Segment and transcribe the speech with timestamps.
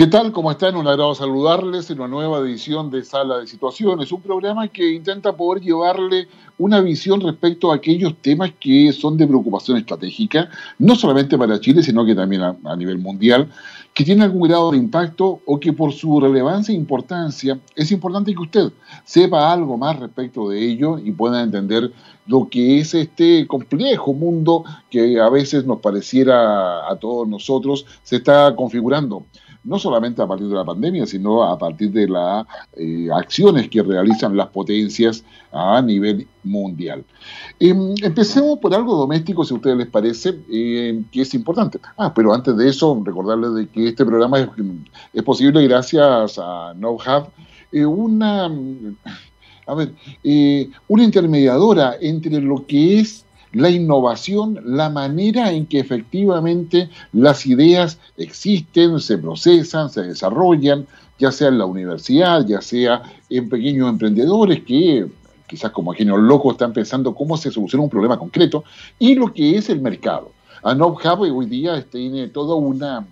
[0.00, 0.32] ¿Qué tal?
[0.32, 0.76] ¿Cómo están?
[0.76, 5.36] Un agrado saludarles en una nueva edición de Sala de Situaciones, un programa que intenta
[5.36, 6.26] poder llevarle
[6.56, 11.82] una visión respecto a aquellos temas que son de preocupación estratégica, no solamente para Chile,
[11.82, 13.50] sino que también a, nivel mundial,
[13.92, 18.32] que tienen algún grado de impacto o que por su relevancia e importancia es importante
[18.32, 18.72] que usted
[19.04, 21.92] sepa algo más respecto de ello y pueda entender
[22.26, 28.16] lo que es este complejo mundo que a veces nos pareciera a todos nosotros se
[28.16, 29.26] está configurando
[29.64, 33.82] no solamente a partir de la pandemia, sino a partir de las eh, acciones que
[33.82, 37.04] realizan las potencias a nivel mundial.
[37.58, 41.78] Em, empecemos por algo doméstico, si a ustedes les parece, em, que es importante.
[41.96, 44.38] Ah, pero antes de eso, recordarles de que este programa
[45.12, 47.28] es, posible gracias a KnowHub,
[47.72, 48.50] eh, una,
[49.66, 49.92] a ver,
[50.24, 57.46] eh, una intermediadora entre lo que es la innovación, la manera en que efectivamente las
[57.46, 60.86] ideas existen, se procesan, se desarrollan,
[61.18, 65.06] ya sea en la universidad, ya sea en pequeños emprendedores que
[65.46, 68.62] quizás como genios locos están pensando cómo se soluciona un problema concreto,
[68.98, 70.30] y lo que es el mercado.
[70.62, 73.04] ANOP hoy día tiene todo una,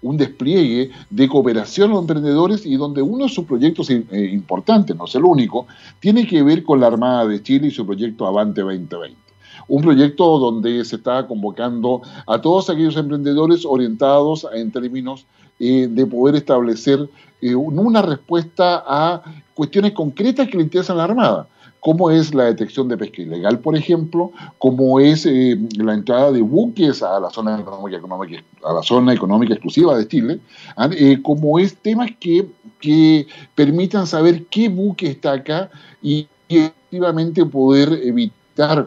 [0.00, 4.96] un despliegue de cooperación a los emprendedores y donde uno de sus proyectos eh, importantes,
[4.96, 5.66] no es el único,
[6.00, 9.27] tiene que ver con la Armada de Chile y su proyecto Avante 2020
[9.68, 15.26] un proyecto donde se está convocando a todos aquellos emprendedores orientados en términos
[15.60, 17.08] eh, de poder establecer
[17.40, 19.22] eh, una respuesta a
[19.54, 21.48] cuestiones concretas que le interesan a la Armada
[21.80, 26.42] como es la detección de pesca ilegal, por ejemplo, como es eh, la entrada de
[26.42, 30.40] buques a la zona económica, a la zona exclusiva de Chile,
[30.76, 30.90] ¿ah?
[31.22, 32.48] como es temas que,
[32.80, 35.70] que permitan saber qué buque está acá
[36.02, 38.37] y efectivamente poder evitar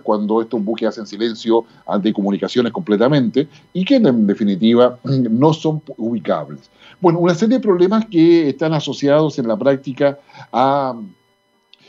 [0.03, 6.69] cuando estos buques hacen silencio ante comunicaciones completamente y que en definitiva no son ubicables.
[6.99, 10.19] Bueno, una serie de problemas que están asociados en la práctica
[10.51, 10.99] a,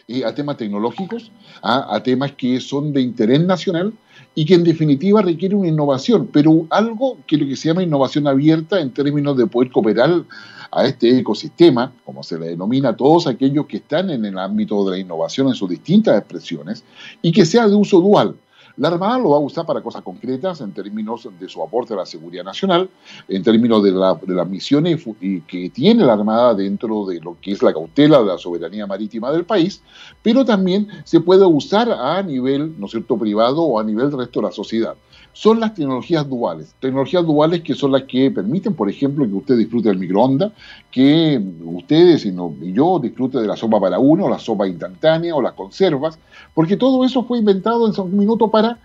[0.09, 1.31] eh, temas tecnológicos,
[1.63, 3.93] a, a temas que son de interés nacional
[4.35, 8.27] y que en definitiva requiere una innovación, pero algo que lo que se llama innovación
[8.27, 10.25] abierta en términos de poder cooperar
[10.73, 14.85] a este ecosistema, como se le denomina a todos aquellos que están en el ámbito
[14.85, 16.83] de la innovación en sus distintas expresiones,
[17.21, 18.37] y que sea de uso dual.
[18.79, 21.99] La Armada lo va a usar para cosas concretas en términos de su aporte a
[21.99, 22.89] la seguridad nacional,
[23.29, 25.05] en términos de, las misiones
[25.47, 29.31] que tiene la Armada dentro de lo que es la cautela de la soberanía marítima
[29.31, 29.83] del país,
[30.23, 34.41] pero también se puede usar a nivel, ¿no cierto?, privado o a nivel del resto
[34.41, 34.95] de la sociedad
[35.33, 36.75] son las tecnologías duales.
[36.81, 40.53] Tecnologías duales que son las que permiten, por ejemplo, que usted disfrute del microondas,
[40.91, 42.35] que ustedes y,
[42.73, 46.19] yo disfrute de la sopa para uno, la sopa instantánea o las conservas,
[46.55, 48.79] porque todo eso fue inventado en un minuto para,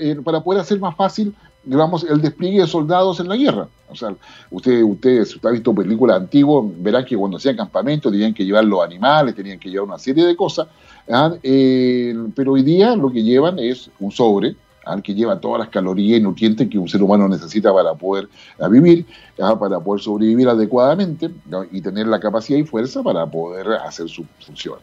[0.00, 1.34] eh, para poder hacer más fácil
[1.64, 3.68] digamos, el despliegue de soldados en la guerra.
[3.90, 4.14] O sea,
[4.50, 8.44] usted, usted, si usted ha visto películas antiguas, verá que cuando hacían campamentos tenían que
[8.44, 10.68] llevar los animales, tenían que llevar una serie de cosas,
[11.08, 11.34] ¿ah?
[11.42, 15.68] eh, pero hoy día lo que llevan es un sobre, al que lleva todas las
[15.68, 18.28] calorías y nutrientes que un ser humano necesita para poder
[18.70, 19.06] vivir,
[19.36, 21.30] para poder sobrevivir adecuadamente
[21.72, 24.78] y tener la capacidad y fuerza para poder hacer su función.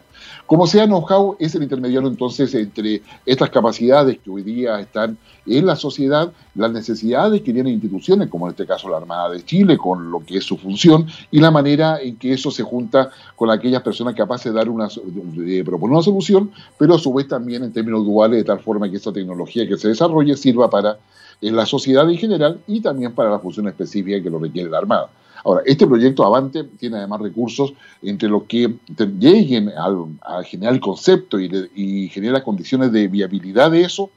[0.46, 5.66] Como sea, know-how es el intermediario entonces entre estas capacidades que hoy día están en
[5.66, 9.78] la sociedad, las necesidades que tienen instituciones, como en este caso la Armada de Chile,
[9.78, 13.50] con lo que es su función, y la manera en que eso se junta con
[13.50, 17.64] aquellas personas capaces de dar una de proponer una solución, pero a su vez también
[17.64, 20.98] en términos duales, de tal forma que esta tecnología que se desarrolle sirva para
[21.40, 25.10] la sociedad en general y también para la función específica que lo requiere la Armada.
[25.44, 28.76] Ahora, este proyecto Avante tiene además recursos entre los que
[29.20, 34.10] lleguen a, generar el concepto y, y generar las condiciones de viabilidad de eso,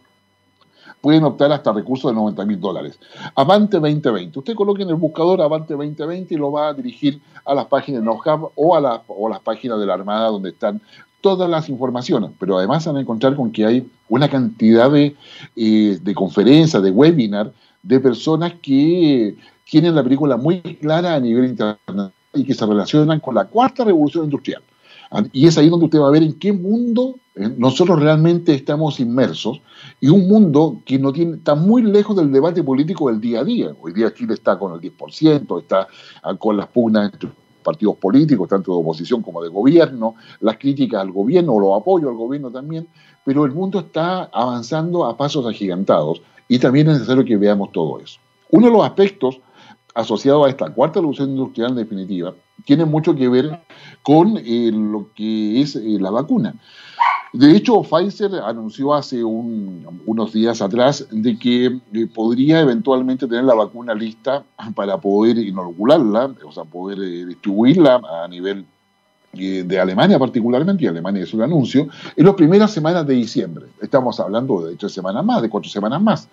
[1.04, 2.98] pueden optar hasta recursos de 90 mil dólares.
[3.34, 4.38] Avante 2020.
[4.38, 8.00] Usted coloque en el buscador Avante 2020 y lo va a dirigir a las páginas
[8.00, 10.80] de NoHub o a, o las páginas de la Armada donde están
[11.20, 15.14] todas las informaciones, pero además van a encontrar con que hay una cantidad de,
[15.56, 17.50] eh, de conferencias, de webinars,
[17.82, 23.20] de personas que tienen la película muy clara a nivel internacional y que se relacionan
[23.20, 24.62] con la cuarta revolución industrial.
[25.32, 29.00] Y es ahí donde usted va a ver en qué mundo eh, nosotros realmente estamos
[29.00, 29.60] inmersos
[30.00, 33.44] y un mundo que no tiene, está muy lejos del debate político del día a
[33.44, 33.74] día.
[33.80, 35.88] Hoy día Chile está con el 10%, está
[36.22, 37.30] ah, con las pugnas entre
[37.62, 42.10] partidos políticos, tanto de oposición como de gobierno, las críticas al gobierno o los apoyos
[42.10, 42.86] al gobierno también,
[43.24, 47.98] pero el mundo está avanzando a pasos agigantados y también es necesario que veamos todo
[47.98, 48.20] eso.
[48.50, 49.40] Uno de los aspectos
[49.94, 53.60] asociado a esta cuarta revolución industrial en definitiva, tiene mucho que ver
[54.02, 56.54] con eh, lo que es eh, la vacuna.
[57.32, 63.54] De hecho, Pfizer anunció hace unos días atrás de que eh, podría eventualmente tener la
[63.54, 64.44] vacuna lista
[64.76, 68.64] para poder inocularla, o sea, poder distribuirla a nivel
[69.32, 73.66] de Alemania particularmente, y Alemania hizo el anuncio, en las primeras semanas de diciembre.
[73.82, 76.28] Estamos hablando de tres semanas más, de cuatro semanas más.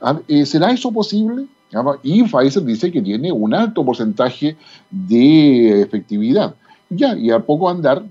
[0.00, 1.46] Ah, ¿Será eso posible?
[1.74, 4.56] Ah, y Pfizer dice que tiene un alto porcentaje
[4.90, 6.54] de efectividad.
[6.90, 8.04] Ya, y a poco andar,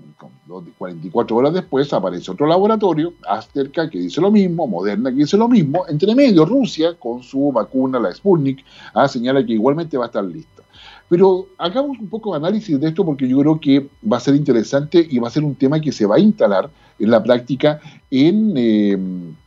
[0.78, 5.48] 44 horas después aparece otro laboratorio, Asterka, que dice lo mismo, Moderna, que dice lo
[5.48, 5.84] mismo.
[5.88, 10.24] Entre medio, Rusia, con su vacuna, la Sputnik, ah, señala que igualmente va a estar
[10.24, 10.62] lista.
[11.08, 14.34] Pero hagamos un poco de análisis de esto porque yo creo que va a ser
[14.34, 17.80] interesante y va a ser un tema que se va a instalar en la práctica
[18.10, 18.98] en, eh,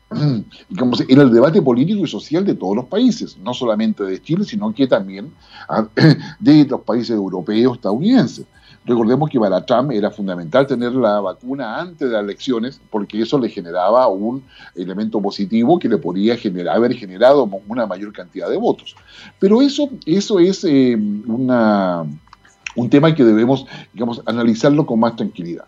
[0.10, 4.74] en el debate político y social de todos los países, no solamente de Chile, sino
[4.74, 5.32] que también
[5.68, 5.88] ah,
[6.40, 8.46] de los países europeos, estadounidenses.
[8.86, 13.38] Recordemos que para Trump era fundamental tener la vacuna antes de las elecciones porque eso
[13.38, 14.44] le generaba un
[14.76, 18.96] elemento positivo que le podría generar, haber generado una mayor cantidad de votos.
[19.40, 22.06] Pero eso, eso es una,
[22.78, 23.66] un tema que debemos
[24.26, 25.66] analizarlo con más tranquilidad.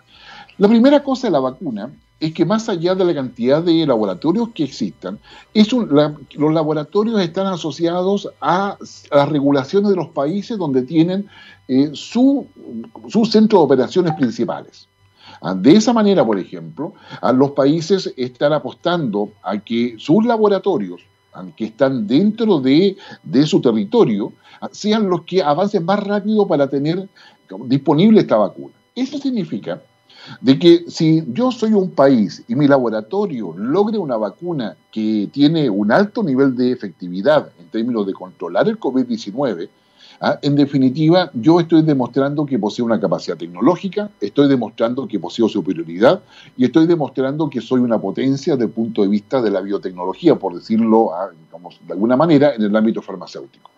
[0.57, 4.49] La primera cosa de la vacuna es que más allá de la cantidad de laboratorios
[4.49, 5.19] que existan,
[5.53, 8.77] los laboratorios están asociados a,
[9.11, 11.27] las regulaciones de los países donde tienen
[11.67, 12.45] eh, su,
[13.07, 14.87] su centro de operaciones principales.
[15.41, 16.93] Ah, de esa manera, por ejemplo,
[17.33, 21.01] los países están apostando a que sus laboratorios,
[21.33, 26.45] ah, que están dentro de, de su territorio, ah, sean los que avancen más rápido
[26.45, 27.07] para tener
[27.65, 28.73] disponible esta vacuna.
[28.95, 29.81] Eso significa
[30.41, 35.69] de que si yo soy un país y mi laboratorio logre una vacuna que tiene
[35.69, 39.69] un alto nivel de efectividad en términos de controlar el COVID-19,
[40.21, 40.39] ¿ah?
[40.41, 46.21] en definitiva yo estoy demostrando que poseo una capacidad tecnológica, estoy demostrando que poseo superioridad
[46.57, 50.35] y estoy demostrando que soy una potencia desde el punto de vista de la biotecnología,
[50.35, 51.29] por decirlo ¿ah?
[51.87, 53.69] de alguna manera, en el ámbito farmacéutico.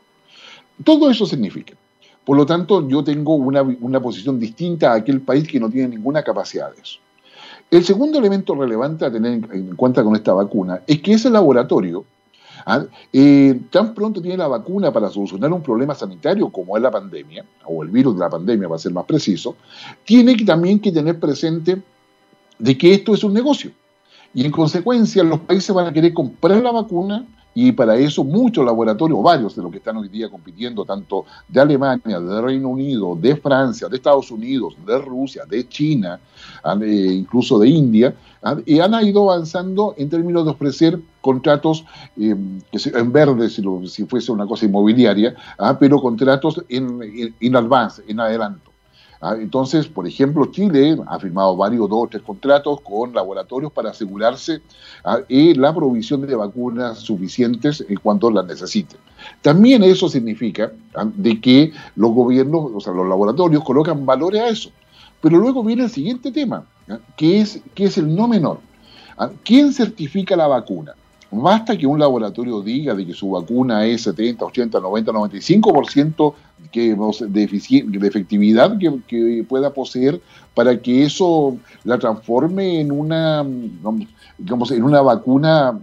[0.84, 1.76] Todo eso significa
[2.26, 6.24] por lo tanto, yo tengo una, posición distinta a aquel país que no tiene ninguna
[6.24, 7.00] capacidad de eso.
[7.70, 12.06] El segundo elemento relevante a tener en cuenta con esta vacuna es que ese laboratorio,
[12.66, 12.84] ¿ah?
[13.12, 17.46] eh, tan pronto tiene la vacuna para solucionar un problema sanitario como es la pandemia,
[17.66, 19.56] o el virus de la pandemia, para ser más preciso,
[20.04, 21.82] tiene también que tener presente
[22.60, 23.72] de que esto es un negocio.
[24.34, 28.66] Y en consecuencia, los países van a querer comprar la vacuna y para eso muchos
[28.66, 33.18] laboratorios, varios de los que están hoy día compitiendo, tanto de Alemania, de Reino Unido,
[33.20, 36.20] de Francia, de Estados Unidos, de Rusia, de China,
[36.82, 38.16] eh, incluso de India,
[38.66, 41.86] y han ido avanzando en términos de ofrecer contratos
[42.18, 42.36] eh,
[42.74, 48.20] en verde, si, fuese una cosa inmobiliaria, ah, pero contratos en, en, en avance, en
[48.20, 48.71] adelanto.
[49.22, 53.92] Ah, entonces, por ejemplo, Chile ha firmado varios, dos o tres contratos con laboratorios para
[53.92, 54.62] asegurarse
[55.06, 59.00] ah, la provisión de vacunas suficientes en cuanto las necesiten.
[59.44, 64.48] También eso significa ah, de que los gobiernos, o sea, los laboratorios colocan valores a
[64.48, 64.72] eso.
[65.22, 66.66] Pero luego viene el siguiente tema,
[67.16, 68.60] que es, que es el no menor.
[69.44, 70.96] ¿Quién certifica la vacuna?
[71.34, 76.34] Basta que un laboratorio diga de que su vacuna es 70, 80, 90, 95%
[76.72, 80.20] que, de, de efectividad que, pueda poseer
[80.54, 83.46] para que eso la transforme en una,
[84.38, 85.80] digamos, en una vacuna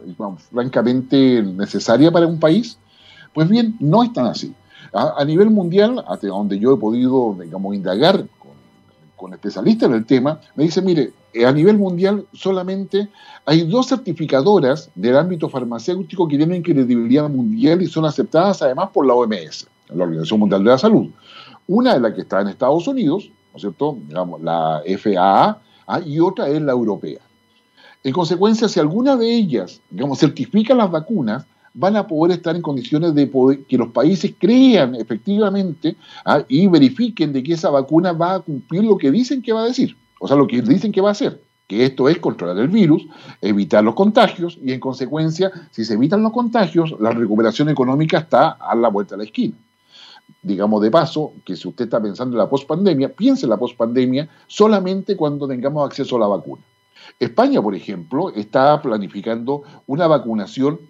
[0.51, 2.79] francamente necesaria para un país.
[3.33, 4.55] Pues bien, no es tan así.
[4.93, 8.25] A, nivel mundial, hasta donde yo he podido, digamos, indagar
[9.19, 13.09] con, especialistas en el tema, me dice, mire, eh, a nivel mundial solamente
[13.45, 19.07] hay dos certificadoras del ámbito farmacéutico que tienen credibilidad mundial y son aceptadas además por
[19.07, 21.11] la OMS, la Organización Mundial de la Salud.
[21.67, 23.99] Una es la que está en Estados Unidos, ¿no es cierto?
[24.09, 26.01] Digamos, la FAA, ¿ah?
[26.01, 27.21] y otra es la europea.
[28.05, 31.45] En consecuencia, si alguna de ellas, digamos, certifica las vacunas,
[31.79, 36.43] van a poder estar en condiciones de poder, que los países crean efectivamente ¿ah?
[36.49, 39.67] y verifiquen de que esa vacuna va a cumplir lo que dicen que va a
[39.67, 39.97] decir.
[40.19, 43.07] O sea, lo que dicen que va a hacer, que esto es controlar el virus,
[43.41, 48.51] evitar los contagios y en consecuencia, si se evitan los contagios, la recuperación económica está
[48.51, 49.55] a la vuelta de la esquina.
[50.43, 54.29] Digamos de paso que si usted está pensando en la pospandemia, piense en la pospandemia
[54.49, 56.63] solamente cuando tengamos acceso a la vacuna.
[57.21, 60.81] España, por ejemplo, está planificando una vacunación,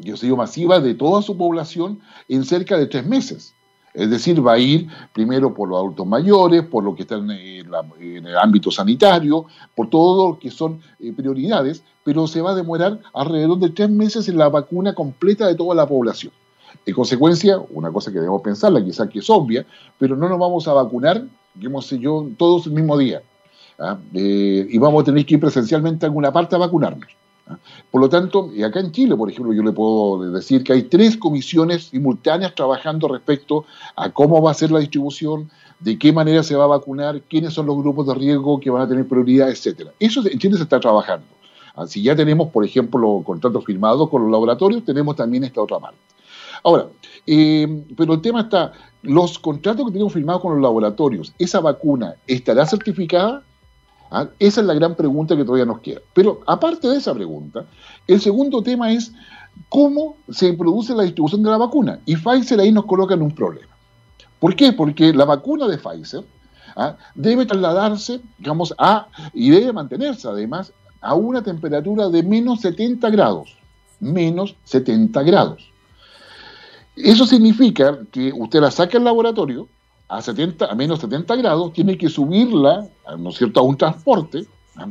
[0.00, 3.54] yo sé masiva de toda su población en cerca de tres meses.
[3.92, 7.30] Es decir, va a ir primero por los adultos mayores, por lo que está en,
[7.30, 13.00] el ámbito sanitario, por todo lo que son eh, prioridades, pero se va a demorar
[13.12, 16.32] alrededor de tres meses en la vacuna completa de toda la población.
[16.86, 19.66] En consecuencia, una cosa que debemos pensarla, quizás que es obvia,
[19.98, 23.22] pero no nos vamos a vacunar, digamos yo, todos el mismo día.
[23.78, 23.98] ¿ah?
[24.14, 27.19] Eh, y vamos a tener que ir presencialmente a alguna parte a vacunarnos.
[27.90, 31.16] Por lo tanto, acá en Chile, por ejemplo, yo le puedo decir que hay tres
[31.16, 33.64] comisiones simultáneas trabajando respecto
[33.96, 37.54] a cómo va a ser la distribución, de qué manera se va a vacunar, quiénes
[37.54, 39.92] son los grupos de riesgo que van a tener prioridad, etcétera.
[39.98, 41.26] Eso en Chile se está trabajando.
[41.86, 45.78] Si ya tenemos, por ejemplo, los contratos firmados con los laboratorios, tenemos también esta otra
[45.78, 45.98] parte.
[46.62, 46.88] Ahora,
[47.26, 52.16] eh, pero el tema está, los contratos que tenemos firmados con los laboratorios, ¿esa vacuna
[52.26, 53.42] estará certificada?
[54.10, 54.28] ¿Ah?
[54.38, 56.00] Esa es la gran pregunta que todavía nos queda.
[56.14, 57.64] Pero aparte de esa pregunta,
[58.06, 59.12] el segundo tema es
[59.68, 62.00] cómo se produce la distribución de la vacuna.
[62.06, 63.68] Y Pfizer ahí nos coloca en un problema.
[64.38, 64.72] ¿Por qué?
[64.72, 66.24] Porque la vacuna de Pfizer
[66.76, 66.96] ¿ah?
[67.14, 73.56] debe trasladarse, digamos, a, y debe mantenerse además a una temperatura de menos 70 grados.
[74.00, 75.70] Menos 70 grados.
[76.96, 79.68] Eso significa que usted la saca del laboratorio
[80.10, 84.44] a, 70, a menos 70 grados, tiene que subirla, ¿no es cierto?, a un transporte,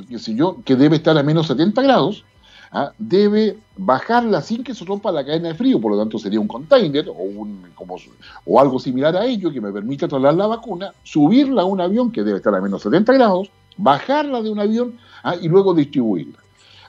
[0.08, 2.24] qué yo, que debe estar a menos 70 grados,
[2.72, 2.94] ¿ah?
[2.98, 6.48] debe bajarla sin que se rompa la cadena de frío, por lo tanto sería un
[6.48, 7.98] container o, un, como,
[8.46, 12.12] o algo similar a ello que me permita trasladar la vacuna, subirla a un avión
[12.12, 15.36] que debe estar a menos 70 grados, bajarla de un avión ¿ah?
[15.36, 16.40] y luego distribuirla.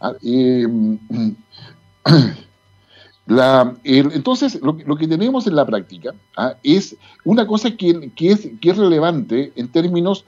[0.01, 0.13] ¿ah?
[0.23, 0.69] Eh,
[3.85, 6.55] entonces, lo, que tenemos en la práctica ¿ah?
[6.63, 10.25] es una cosa que, es, que es relevante en términos,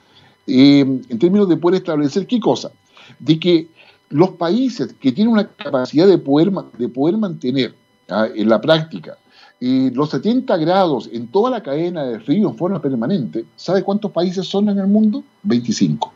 [0.47, 2.71] eh, en términos de poder establecer qué cosa,
[3.19, 3.67] de que
[4.09, 7.75] los países que tienen una capacidad de poder, de poder mantener
[8.09, 8.27] ¿ah?
[8.33, 9.17] en la práctica
[9.59, 14.11] eh, los 70 grados en toda la cadena de frío en forma permanente, ¿sabe cuántos
[14.11, 15.23] países son en el mundo?
[15.43, 16.13] 25.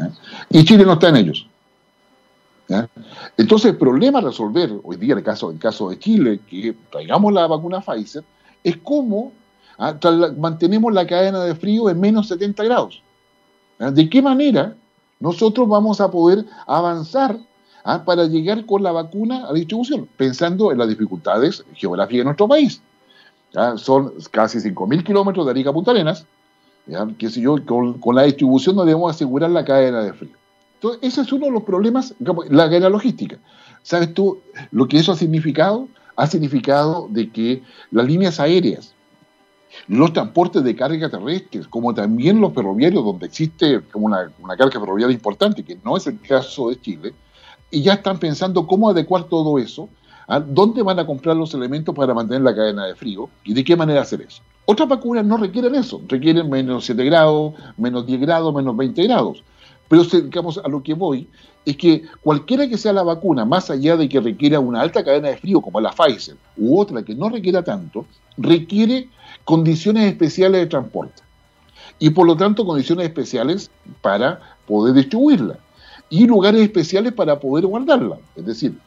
[0.00, 0.08] ¿ah?
[0.50, 1.46] Y Chile no está en ellos.
[3.36, 7.46] Entonces, el problema a resolver hoy día, en el caso, de Chile, que traigamos la
[7.46, 8.24] vacuna Pfizer,
[8.62, 9.32] es cómo
[9.78, 9.94] ¿ah?
[10.36, 13.02] mantenemos la cadena de frío en menos 70 grados.
[13.78, 14.74] ¿De qué manera
[15.20, 17.38] nosotros vamos a poder avanzar
[17.84, 18.04] ¿ah?
[18.04, 20.08] para llegar con la vacuna a distribución?
[20.16, 22.82] Pensando en las dificultades geográficas de nuestro país.
[23.76, 26.26] Son casi 5.000 kilómetros de Arica a Punta Arenas,
[27.16, 30.37] que si yo, con, con la distribución no debemos asegurar la cadena de frío.
[30.78, 32.14] Entonces, ese es uno de los problemas,
[32.50, 33.38] la guerra logística.
[33.82, 34.38] ¿Sabes tú
[34.70, 35.88] lo que eso ha significado?
[36.14, 38.94] Ha significado de que las líneas aéreas,
[39.88, 45.14] los transportes de carga terrestres, como también los ferroviarios, donde existe como una, carga ferroviaria
[45.14, 47.12] importante, que no es el caso de Chile,
[47.72, 49.88] y ya están pensando cómo adecuar todo eso,
[50.28, 53.64] a dónde van a comprar los elementos para mantener la cadena de frío y de
[53.64, 54.42] qué manera hacer eso.
[54.64, 59.42] Otras vacunas no requieren eso, requieren menos 7 grados, menos 10 grados, menos 20 grados.
[59.88, 61.28] Pero digamos, a lo que voy
[61.64, 65.28] es que cualquiera que sea la vacuna, más allá de que requiera una alta cadena
[65.28, 69.08] de frío como la Pfizer u otra que no requiera tanto, requiere
[69.44, 71.22] condiciones especiales de transporte
[71.98, 73.70] y por lo tanto condiciones especiales
[74.02, 75.58] para poder distribuirla
[76.10, 78.18] y lugares especiales para poder guardarla.
[78.36, 78.78] Es decir,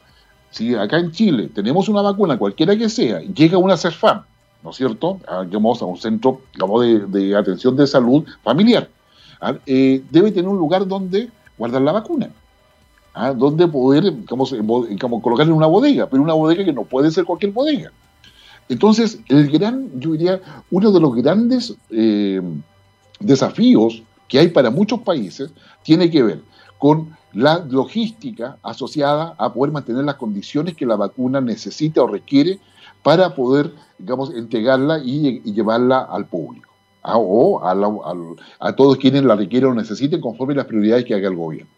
[0.50, 4.22] si acá en Chile tenemos una vacuna, cualquiera que sea, llega una CERFAM,
[4.62, 5.18] ¿no es cierto?
[5.46, 6.40] Digamos, a un centro
[7.08, 8.88] de atención de salud familiar
[9.42, 9.56] ¿ah?
[9.66, 12.30] Eh, debe tener un lugar donde guardar la vacuna.
[13.12, 13.32] ¿ah?
[13.34, 14.46] Donde poder como,
[14.98, 17.92] como colocarla en una bodega, pero una bodega que no puede ser cualquier bodega.
[18.68, 22.40] Entonces, el gran, yo diría, uno de los grandes eh,
[23.20, 25.50] desafíos que hay para muchos países
[25.82, 26.40] tiene que ver
[26.78, 32.60] con la logística asociada a poder mantener las condiciones que la vacuna necesita o requiere
[33.02, 36.71] para poder, digamos, entregarla y llevarla al público
[37.02, 41.36] a, o a, todos quienes la requieran o necesiten conforme las prioridades que haga el
[41.36, 41.70] gobierno.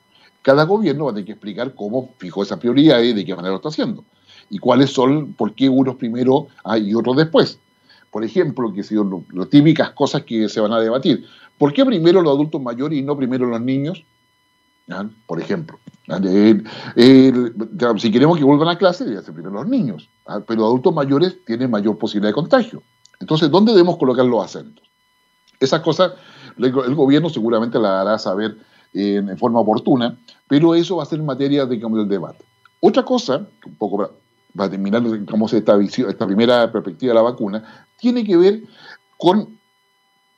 [0.43, 3.53] Cada gobierno va a tener que explicar cómo fijó esas prioridades y de qué manera
[3.53, 4.05] lo está haciendo.
[4.51, 7.59] Y cuáles son, por qué unos primero y otros después.
[8.11, 11.25] Por ejemplo, que son las típicas cosas que se van a debatir.
[11.57, 14.05] ¿Por qué primero los adultos mayores y no primero los niños?
[15.27, 15.79] Por ejemplo.
[17.97, 20.11] si queremos que vuelvan a clase, debe ser primero los niños.
[20.47, 22.83] Pero adultos mayores tienen mayor posibilidad de contagio.
[23.19, 24.85] Entonces, ¿dónde debemos colocar los acentos?
[25.61, 26.13] Esas cosas
[26.59, 28.57] el gobierno seguramente la hará saber
[28.93, 30.17] en, forma oportuna,
[30.49, 32.45] pero eso va a ser materia digamos, del debate.
[32.81, 34.11] Otra cosa, un poco
[34.55, 38.63] para, terminar digamos, esta, esta primera perspectiva de la vacuna, tiene que ver
[39.19, 39.59] con,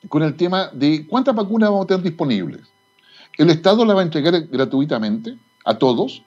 [0.09, 2.61] con el tema de cuántas vacunas vamos a tener disponibles.
[3.37, 6.23] El Estado la va a entregar gratuitamente a todos.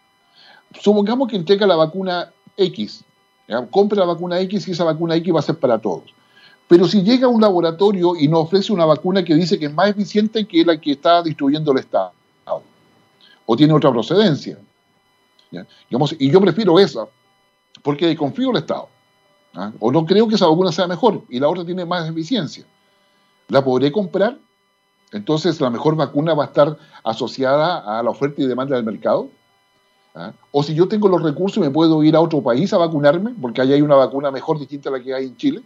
[0.81, 3.05] Supongamos que entrega la vacuna X,
[3.71, 6.15] compra la vacuna X y esa vacuna X va a ser para todos.
[6.71, 9.89] Pero si llega un laboratorio y nos ofrece una vacuna que dice que es más
[9.89, 12.13] eficiente que la que está distribuyendo el Estado,
[13.45, 14.57] o tiene otra procedencia,
[15.51, 17.09] y yo prefiero esa,
[17.83, 18.89] porque confío en el Estado,
[19.55, 19.73] ¿ah?
[19.81, 22.65] o no creo que esa vacuna sea mejor y la otra tiene más eficiencia,
[23.49, 24.39] ¿la podré comprar?
[25.11, 29.29] entonces la mejor vacuna va a estar asociada a la oferta y demanda del mercado.
[30.15, 30.31] ¿Ah?
[30.53, 33.61] O si yo tengo los recursos, me puedo ir a otro país a vacunarme, porque
[33.61, 35.63] ahí hay una vacuna mejor distinta a la que hay en Chile.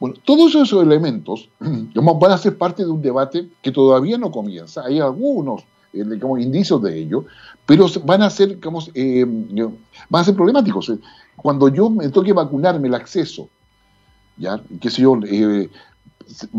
[0.00, 4.82] Bueno, todos esos elementos van a ser parte de un debate que todavía no comienza.
[4.84, 5.62] Hay algunos
[5.92, 6.04] eh,
[6.40, 7.24] indicios de ello,
[7.66, 9.26] pero van a ser, digamos, eh,
[10.08, 10.92] van a ser problemáticos.
[11.36, 13.48] Cuando yo me toque vacunarme el acceso,
[14.36, 15.68] ya, qué sé yo, eh,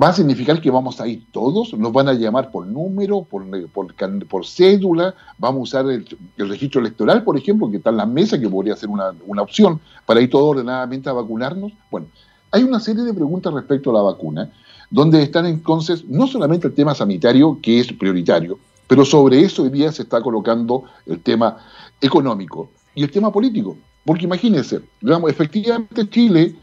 [0.01, 3.45] va a significar que vamos a ir todos, nos van a llamar por número, por,
[3.71, 6.05] por, cédula, vamos a usar el,
[6.37, 9.79] registro electoral, por ejemplo, que está en la mesa, que podría ser una, una opción
[10.05, 11.71] para ir todos ordenadamente a vacunarnos.
[11.91, 12.07] Bueno,
[12.51, 14.51] hay una serie de preguntas respecto a la vacuna,
[14.89, 19.69] donde están entonces no solamente el tema sanitario, que es prioritario, pero sobre eso hoy
[19.69, 21.57] día se está colocando el tema
[22.01, 23.77] económico y el tema político.
[24.03, 26.55] Porque imagínense, digamos, efectivamente Chile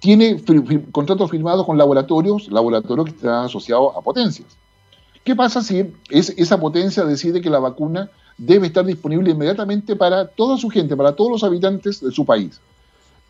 [0.00, 0.42] tiene
[0.92, 4.48] contratos firmados con laboratorios, laboratorios que están asociados a potencias.
[5.24, 10.58] ¿Qué pasa si esa potencia decide que la vacuna debe estar disponible inmediatamente para toda
[10.58, 12.60] su gente, para todos los habitantes de su país?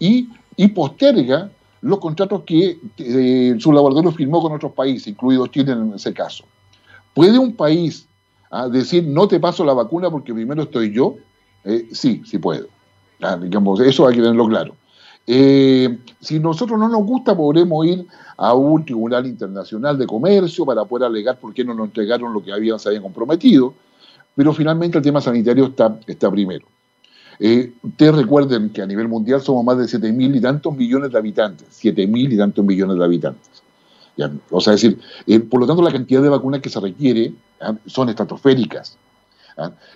[0.00, 0.28] Y,
[0.74, 1.50] posterga
[1.84, 6.44] los contratos que eh, su laboratorio firmó con otros países, incluido Chile en ese caso.
[7.12, 8.08] ¿Puede un país
[8.50, 11.16] ah, decir no te paso la vacuna porque primero estoy yo?
[11.62, 12.68] Eh, sí, sí puedo.
[13.20, 14.74] Ah, digamos, eso hay que tenerlo claro.
[15.26, 18.06] Eh, si nosotros no nos gusta, podremos ir
[18.38, 22.42] a un tribunal internacional de comercio para poder alegar por qué no nos entregaron lo
[22.42, 23.74] que habían, se habían comprometido,
[24.34, 26.66] pero finalmente el tema sanitario está, está primero.
[27.38, 31.12] Eh, ustedes recuerden que a nivel mundial somos más de 7 mil y tantos millones
[31.12, 33.62] de habitantes, 7 mil y tantos millones de habitantes.
[34.50, 37.32] O sea, es decir, eh, por lo tanto la cantidad de vacunas que se requiere
[37.86, 38.96] son estratosféricas.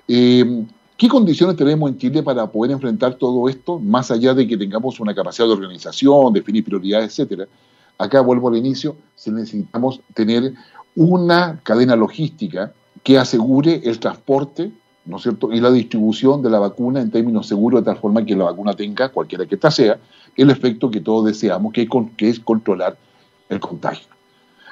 [0.07, 0.65] Eh,
[0.97, 4.99] ¿Qué condiciones tenemos en Chile para poder enfrentar todo esto, más allá de que tengamos
[4.99, 7.47] una capacidad de organización, definir prioridades, etcétera?
[7.99, 10.55] Acá vuelvo al inicio, necesitamos tener
[10.97, 12.73] una cadena logística
[13.05, 14.73] que asegure el transporte,
[15.09, 18.25] ¿no es cierto?, y la distribución de la vacuna en términos seguros, de tal forma
[18.25, 19.99] que la vacuna tenga, cualquiera que ésta sea,
[20.37, 21.89] el efecto que todos deseamos, que
[22.19, 22.97] es controlar
[23.49, 24.09] el contagio.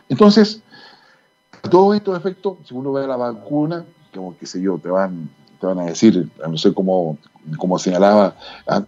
[0.09, 0.62] Entonces,
[1.71, 5.29] todos estos efectos, si uno ve la vacuna, como que sé yo, te van
[5.61, 7.18] te van a decir, no sé cómo,
[7.59, 8.37] como señalaba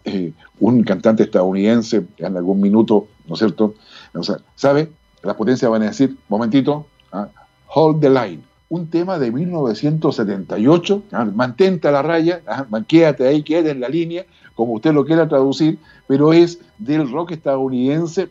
[0.04, 3.74] eh, un cantante estadounidense en algún minuto, ¿no es cierto?
[4.14, 4.22] O
[4.54, 4.92] ¿sabe?
[5.22, 7.28] Las potencias van a decir, momentito, ah,
[7.74, 8.42] hold the line.
[8.70, 12.42] Un tema de 1978, ah, mantente a la raya,
[12.86, 17.32] quédate ahí, quédate en la línea, como usted lo quiera traducir, pero es del rock
[17.32, 18.28] estadounidense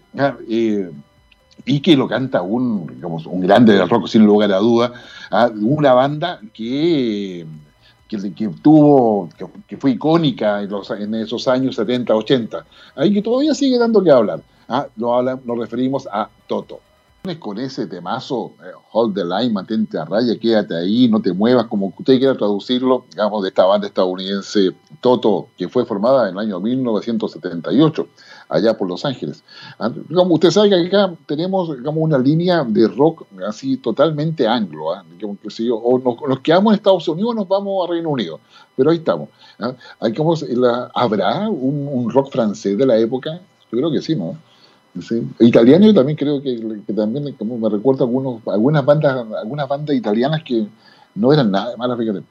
[0.48, 0.92] eh,
[1.66, 4.94] y que lo canta un, digamos, un grande del rock, sin lugar a duda,
[5.60, 7.46] una banda que
[8.08, 9.30] que, tuvo,
[9.68, 14.04] que, fue icónica en, los, en, esos años 70, 80, ahí que todavía sigue dando
[14.04, 14.42] que hablar.
[14.70, 14.88] ¿ah?
[14.96, 16.80] Lo nos referimos a Toto.
[17.36, 21.68] Con ese temazo, eh, hold the line, mantente a raya, quédate ahí, no te muevas,
[21.68, 26.40] como usted quiera traducirlo, digamos, de esta banda estadounidense Toto, que fue formada en el
[26.40, 28.08] año 1978
[28.50, 29.44] allá por Los Ángeles.
[29.80, 34.94] Ah, como usted sabe que acá tenemos digamos, una línea de rock así totalmente anglo,
[34.94, 35.04] ¿ah?
[35.84, 38.40] o nos, quedamos en Estados Unidos o nos vamos a Reino Unido,
[38.76, 39.30] pero ahí estamos.
[39.60, 39.74] ¿ah?
[40.94, 43.42] ¿Habrá un, rock francés de la época?
[43.72, 44.38] Yo creo que sí, ¿no?
[45.40, 46.58] Italiano yo también creo que,
[46.96, 50.66] también como me recuerdo algunos, algunas bandas, algunas bandas italianas que
[51.16, 52.22] no eran nada malas, fíjate.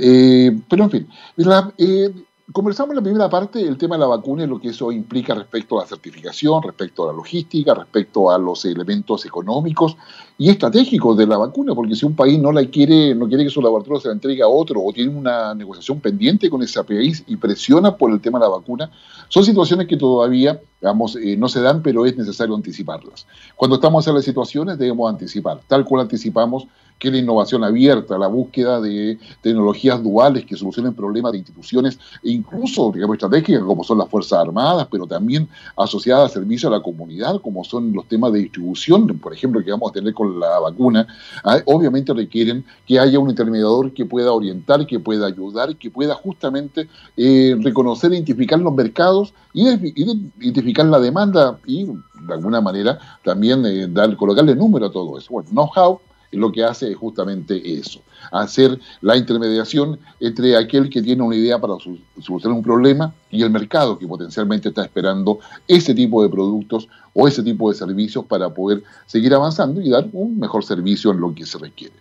[0.00, 2.12] Eh, pero en fin, la, eh,
[2.52, 5.34] Conversamos en la primera parte el tema de la vacuna y lo que eso implica
[5.34, 9.96] respecto a la certificación, respecto a la logística, respecto a los elementos económicos
[10.40, 13.50] y estratégicos de la vacuna, porque si un país no la quiere, no quiere que
[13.50, 17.22] su laboratorio se la entregue a otro o tiene una negociación pendiente con ese país
[17.26, 18.90] y presiona por el tema de la vacuna,
[19.28, 23.26] son situaciones que todavía digamos, eh, no se dan, pero es necesario anticiparlas.
[23.54, 26.66] Cuando estamos en las situaciones debemos anticipar, tal cual anticipamos
[26.98, 32.30] que la innovación abierta, la búsqueda de tecnologías duales que solucionen problemas de instituciones e
[32.30, 36.82] incluso, digamos, estratégicas como son las Fuerzas Armadas, pero también asociadas a servicios a la
[36.82, 40.58] comunidad, como son los temas de distribución, por ejemplo, que vamos a tener con la
[40.58, 41.06] vacuna,
[41.44, 46.14] ah, obviamente requieren que haya un intermediador que pueda orientar, que pueda ayudar, que pueda
[46.14, 52.98] justamente eh, reconocer e identificar los mercados y identificar la demanda y, de alguna manera,
[53.24, 55.32] también eh, dar, colocarle número a todo eso.
[55.32, 56.00] Bueno, know-how
[56.32, 61.58] lo que hace es justamente eso, hacer la intermediación entre aquel que tiene una idea
[61.58, 61.74] para
[62.20, 67.26] solucionar un problema y el mercado que potencialmente está esperando ese tipo de productos o
[67.26, 71.34] ese tipo de servicios para poder seguir avanzando y dar un mejor servicio en lo
[71.34, 71.94] que se requiere.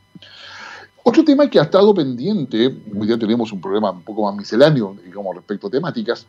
[1.04, 4.96] Otro tema que ha estado pendiente, hoy día tenemos un problema un poco más misceláneo,
[5.04, 6.28] digamos, respecto a temáticas,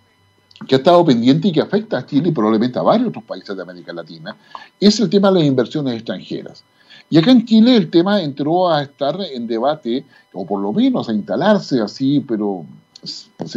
[0.66, 3.56] que ha estado pendiente y que afecta a Chile y probablemente a varios otros países
[3.56, 4.36] de América Latina,
[4.78, 6.62] es el tema de las inversiones extranjeras.
[7.10, 11.08] Y acá en Chile el tema entró a estar en debate, o por lo menos
[11.08, 12.64] a instalarse así, pero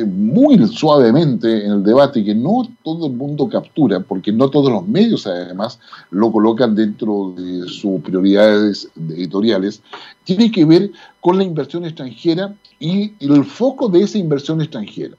[0.07, 4.87] muy suavemente en el debate que no todo el mundo captura, porque no todos los
[4.87, 5.79] medios además
[6.11, 9.81] lo colocan dentro de sus prioridades editoriales,
[10.23, 15.15] tiene que ver con la inversión extranjera y el foco de esa inversión extranjera.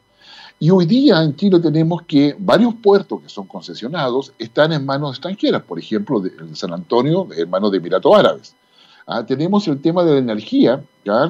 [0.58, 5.16] Y hoy día en Chile tenemos que varios puertos que son concesionados están en manos
[5.16, 8.54] extranjeras, por ejemplo, en San Antonio en manos de Emiratos Árabes.
[9.06, 10.82] Ah, tenemos el tema de la energía,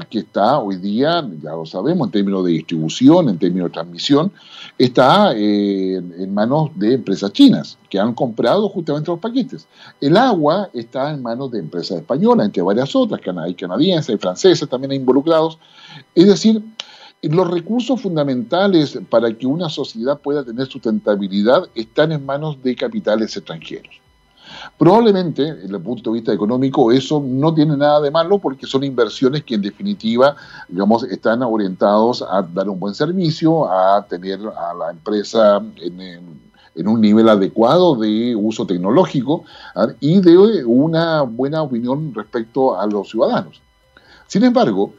[0.09, 4.31] que está hoy día, ya lo sabemos, en términos de distribución, en términos de transmisión,
[4.79, 9.67] está eh, en manos de empresas chinas, que han comprado justamente los paquetes.
[10.01, 14.69] El agua está en manos de empresas españolas, entre varias otras, hay canadienses, y francesas
[14.69, 15.59] también involucrados.
[16.15, 16.63] Es decir,
[17.29, 23.37] los recursos fundamentales para que una sociedad pueda tener sustentabilidad están en manos de capitales
[23.37, 24.05] extranjeros.
[24.79, 28.85] Probablemente, desde el punto de vista económico, eso no tiene nada de malo porque son
[28.85, 30.37] inversiones que en definitiva,
[30.69, 37.01] digamos, están orientados a dar un buen servicio, a tener a la empresa en, un
[37.01, 39.45] nivel adecuado de uso tecnológico
[39.77, 39.89] ¿ah?
[40.01, 43.63] y de una buena opinión respecto a los ciudadanos.
[44.27, 44.95] Sin embargo,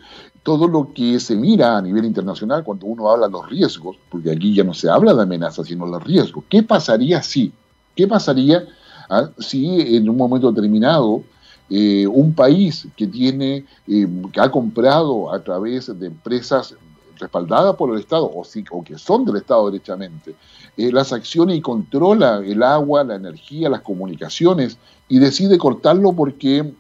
[0.46, 4.30] todo lo que se mira a nivel internacional cuando uno habla de los riesgos, porque
[4.30, 6.44] aquí ya no se habla de amenazas, sino de los riesgos.
[6.48, 7.52] ¿Qué pasaría si?
[7.96, 8.64] ¿Qué pasaría
[9.10, 9.28] ¿ah?
[9.40, 11.24] si en un momento determinado
[11.68, 16.76] eh, un país que tiene, eh, que ha comprado a través de empresas
[17.18, 20.36] respaldadas por el Estado o, o que son del Estado derechamente,
[20.78, 24.78] eh, las acciones y controla el agua, la energía, las comunicaciones
[25.10, 26.72] y decide cortarlo porque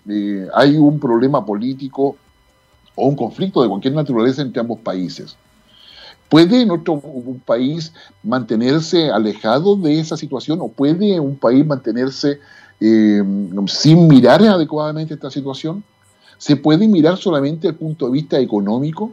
[0.54, 2.17] hay un problema político
[2.95, 5.38] o un conflicto de cualquier naturaleza entre ambos países.
[6.29, 7.01] ¿Puede nuestro
[7.45, 12.39] país mantenerse alejado de esa situación o puede un país mantenerse
[12.79, 13.23] eh,
[13.67, 15.84] sin mirar adecuadamente esta situación?
[16.38, 19.12] ¿Se puede mirar solamente el punto de vista económico?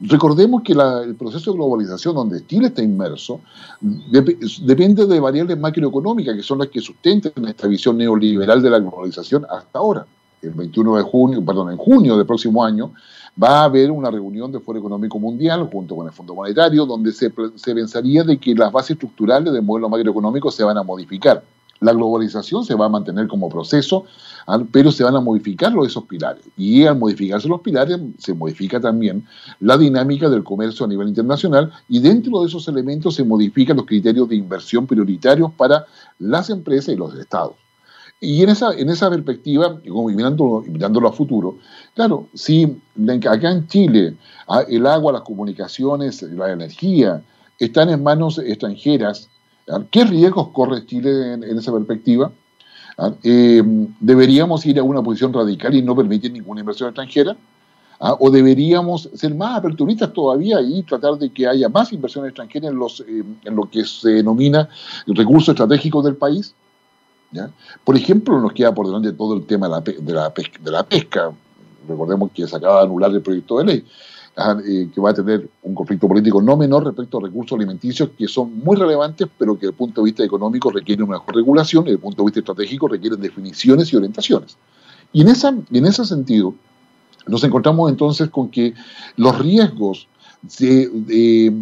[0.00, 3.40] Recordemos que el proceso de globalización donde Chile está inmerso
[3.80, 9.44] depende de variables macroeconómicas que son las que sustentan esta visión neoliberal de la globalización
[9.50, 10.06] hasta ahora.
[10.42, 12.92] El 21 de junio, perdón, en junio del próximo año,
[13.40, 17.12] va a haber una reunión del Foro Económico Mundial junto con el Fondo Monetario, donde
[17.12, 21.42] se, pensaría de que las bases estructurales del modelo macroeconómico se van a modificar.
[21.80, 24.04] La globalización se va a mantener como proceso,
[24.72, 26.44] pero se van a modificar esos pilares.
[26.56, 29.24] Y al modificarse los pilares, se modifica también
[29.60, 33.86] la dinámica del comercio a nivel internacional y dentro de esos elementos se modifican los
[33.86, 35.86] criterios de inversión prioritarios para
[36.18, 37.54] las empresas y los estados.
[38.20, 41.58] Y en esa, en esa perspectiva, mirándolo, mirándolo a futuro,
[41.94, 42.80] claro, si
[43.30, 44.16] acá en Chile
[44.48, 47.22] ah, el agua, las comunicaciones, la energía
[47.60, 49.28] están en manos extranjeras,
[49.70, 52.32] ah, ¿qué riesgos corre Chile en, esa perspectiva?
[52.98, 53.62] Ah, eh,
[54.00, 57.36] ¿Deberíamos ir a una posición radical y no permitir ninguna inversión extranjera?
[58.00, 62.76] ¿O deberíamos ser más aperturistas todavía y tratar de que haya más inversión extranjera en,
[62.76, 64.68] los, eh, en lo que se denomina
[65.06, 66.54] recursos estratégicos del país?
[67.84, 71.30] Por ejemplo, nos queda por delante todo el tema de la, pesca.
[71.88, 73.84] Recordemos que se acaba de anular el proyecto de ley,
[74.66, 78.28] eh, que va a tener un conflicto político no menor respecto a recursos alimenticios que
[78.28, 81.82] son muy relevantes, pero que desde el punto de vista económico requieren una mejor regulación
[81.82, 84.56] y desde el punto de vista estratégico requieren definiciones y orientaciones.
[85.12, 85.28] Y en
[85.86, 86.54] ese sentido,
[87.26, 88.74] nos encontramos entonces con que
[89.16, 90.08] los riesgos
[90.58, 91.52] de de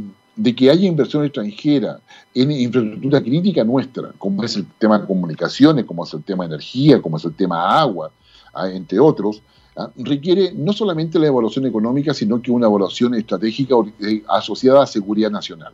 [0.54, 2.00] que haya inversión extranjera
[2.34, 6.54] en infraestructura crítica nuestra, como es el tema de comunicaciones, como es el tema de
[6.54, 8.10] energía, como es el tema agua,
[8.52, 9.40] ah, entre otros,
[9.76, 14.86] ah, requiere no solamente la evaluación económica, sino que una evaluación estratégica eh, asociada a
[14.86, 15.72] seguridad nacional.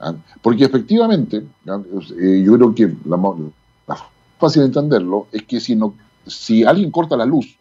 [0.00, 3.96] Ah, porque efectivamente, eh, yo creo que la,
[4.38, 5.94] fácil de entenderlo es que si, no,
[6.26, 7.56] si alguien corta la luz,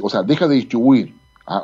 [0.00, 1.14] o sea, deja de distribuir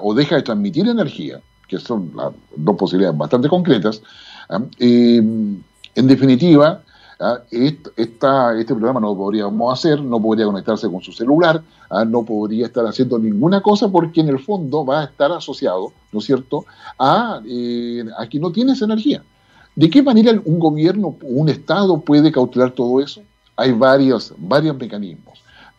[0.01, 1.41] o deja de transmitir energía,
[1.73, 4.03] que son las dos posibilidades bastante concretas,
[4.51, 4.61] ¿ah?
[4.79, 6.83] eh, en definitiva,
[7.19, 7.39] ¿ah?
[7.51, 12.05] este programa no lo podríamos hacer, no podría conectarse con su celular, ¿ah?
[12.05, 16.19] no podría estar haciendo ninguna cosa porque en el fondo va a estar asociado, ¿no
[16.19, 16.67] es cierto?,
[16.99, 19.23] a, eh, a que no tienes energía.
[19.75, 23.23] ¿De qué manera un gobierno, un Estado puede cautelar todo eso?
[23.57, 25.32] Hay varios, varios mecanismos.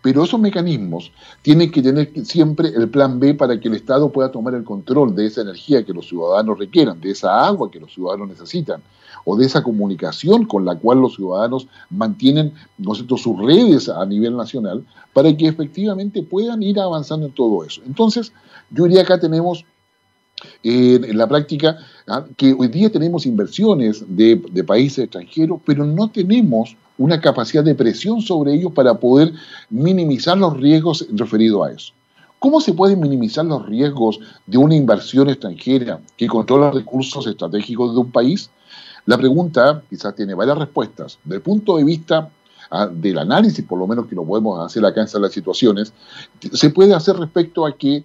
[0.04, 4.30] Pero esos mecanismos tienen que tener siempre el plan B para que el Estado pueda
[4.30, 7.94] tomar el control de esa energía que los ciudadanos requieran, de esa agua que los
[7.94, 8.84] ciudadanos necesitan,
[9.24, 14.86] o de esa comunicación con la cual los ciudadanos mantienen sus redes a nivel nacional,
[15.13, 17.82] para que efectivamente puedan ir avanzando en todo eso.
[17.86, 18.34] Entonces,
[18.72, 19.63] yo diría acá tenemos
[20.63, 22.26] eh, en la práctica ¿ah?
[22.36, 28.22] que hoy día tenemos inversiones de países extranjeros, pero no tenemos una capacidad de presión
[28.22, 29.34] sobre ellos para poder
[29.70, 31.94] minimizar los riesgos referidos a eso.
[32.40, 38.02] ¿Cómo se pueden minimizar los riesgos de una inversión extranjera que controla recursos estratégicos de
[38.02, 38.50] un país?
[39.06, 41.20] La pregunta quizás tiene varias respuestas.
[41.24, 42.30] Desde el punto de vista
[42.70, 45.94] ah, del análisis, por lo menos que lo podemos hacer acá en las situaciones,
[46.52, 48.04] se puede hacer respecto a que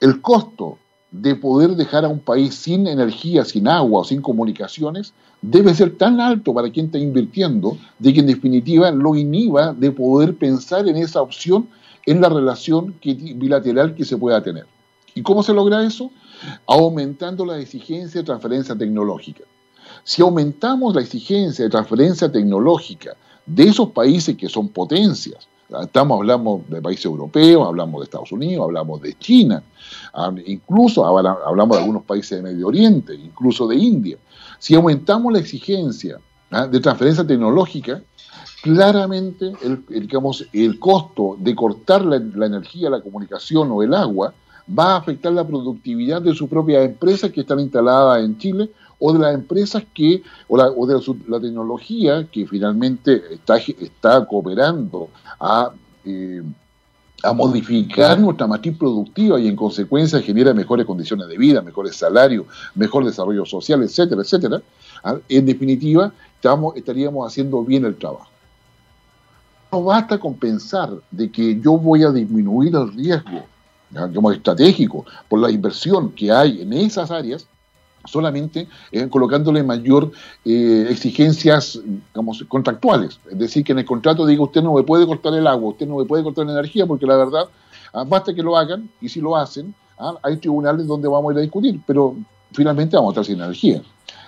[0.00, 0.78] el costo
[1.10, 5.96] de poder dejar a un país sin energía, sin agua o sin comunicaciones debe ser
[5.96, 10.86] tan alto para quien está invirtiendo de que en definitiva lo inhiba de poder pensar
[10.88, 11.68] en esa opción
[12.04, 14.66] en la relación bilateral que se pueda tener.
[15.14, 16.10] ¿Y cómo se logra eso?
[16.66, 19.44] Aumentando la exigencia de transferencia tecnológica.
[20.04, 25.48] Si aumentamos la exigencia de transferencia tecnológica de esos países que son potencias,
[25.82, 29.62] estamos hablando de países europeos, hablamos de Estados Unidos, hablamos de China,
[30.46, 34.16] incluso hablamos de algunos países de Medio Oriente, incluso de India.
[34.58, 36.18] Si aumentamos la exigencia
[36.50, 36.66] ¿ah?
[36.66, 38.02] de transferencia tecnológica,
[38.62, 44.34] claramente el, digamos, el costo de cortar la, energía, la comunicación o el agua
[44.76, 49.12] va a afectar la productividad de su propia empresa que están instaladas en Chile o
[49.12, 55.70] de las empresas que, o, de la, tecnología que finalmente está, está cooperando a,
[56.04, 56.42] eh,
[57.22, 62.46] a modificar nuestra matriz productiva y en consecuencia genera mejores condiciones de vida, mejores salarios,
[62.74, 64.62] mejor desarrollo social, etcétera, etcétera.
[65.04, 65.16] ¿ah?
[65.28, 68.28] En definitiva, estamos, estaríamos haciendo bien el trabajo
[69.70, 73.44] no basta con pensar de que yo voy a disminuir el riesgo
[73.90, 77.46] digamos, estratégico por la inversión que hay en esas áreas,
[78.04, 80.10] solamente eh, colocándole mayor
[80.44, 81.80] eh, exigencias
[82.48, 83.20] contractuales.
[83.30, 85.86] Es decir, que en el contrato diga usted no me puede cortar el agua, usted
[85.86, 87.44] no me puede cortar la energía, porque la verdad,
[87.92, 91.32] ah, basta que lo hagan, y si lo hacen, ah, hay tribunales donde vamos a
[91.34, 92.16] ir a discutir, pero
[92.52, 93.82] finalmente vamos a estar sin energía.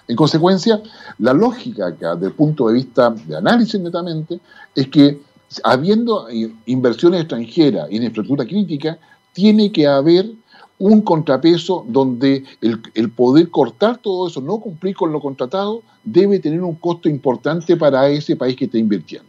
[0.06, 0.80] En consecuencia,
[1.18, 4.40] la lógica acá, desde el punto de vista de análisis netamente,
[4.74, 5.20] es que
[5.62, 6.26] habiendo
[6.66, 8.98] inversiones extranjeras en infraestructura crítica,
[9.40, 10.26] tiene que haber
[10.78, 16.62] un contrapeso donde el, poder cortar todo eso, no cumplir con lo contratado, debe tener
[16.62, 19.28] un costo importante para ese país que está invirtiendo.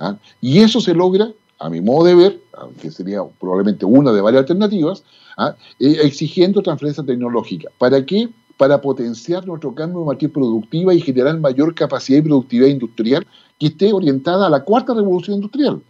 [0.00, 0.16] ¿ah?
[0.40, 2.40] Y eso se logra, a mi modo de ver,
[2.82, 5.04] que sería probablemente una de varias alternativas,
[5.36, 5.54] ¿ah?
[5.78, 7.68] eh, exigiendo transferencia tecnológica.
[7.78, 8.28] ¿Para qué?
[8.56, 13.24] Para potenciar nuestro cambio de matriz productiva y generar mayor capacidad y productividad industrial
[13.56, 15.80] que esté orientada a la cuarta revolución industrial.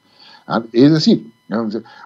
[0.48, 0.62] ¿Ah?
[0.72, 1.30] Es decir,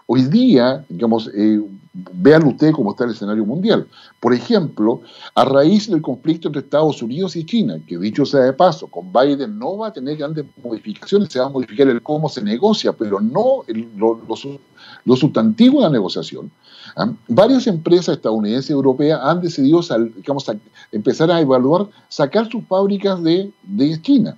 [0.06, 3.86] hoy día, digamos, eh, vean ustedes cómo está el escenario mundial.
[4.18, 5.00] Por ejemplo,
[5.34, 9.12] a raíz del conflicto entre Estados Unidos y China, que dicho sea de paso, con
[9.12, 12.92] Biden no va a tener grandes modificaciones, se va a modificar el cómo se negocia,
[12.92, 13.62] pero no
[13.96, 16.50] lo, sustantivo de la negociación.
[16.96, 17.12] ¿ah?
[17.28, 19.80] Varias empresas estadounidenses y europeas han decidido
[20.16, 20.50] digamos,
[20.90, 24.36] empezar a evaluar sacar sus fábricas de, de China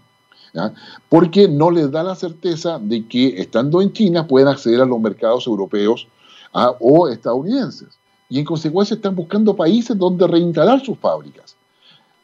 [1.08, 5.00] porque no les da la certeza de que estando en China pueden acceder a los
[5.00, 6.06] mercados europeos
[6.52, 6.72] ¿ah?
[6.80, 7.98] o estadounidenses.
[8.28, 11.56] Y en consecuencia están buscando países donde reinstalar sus fábricas.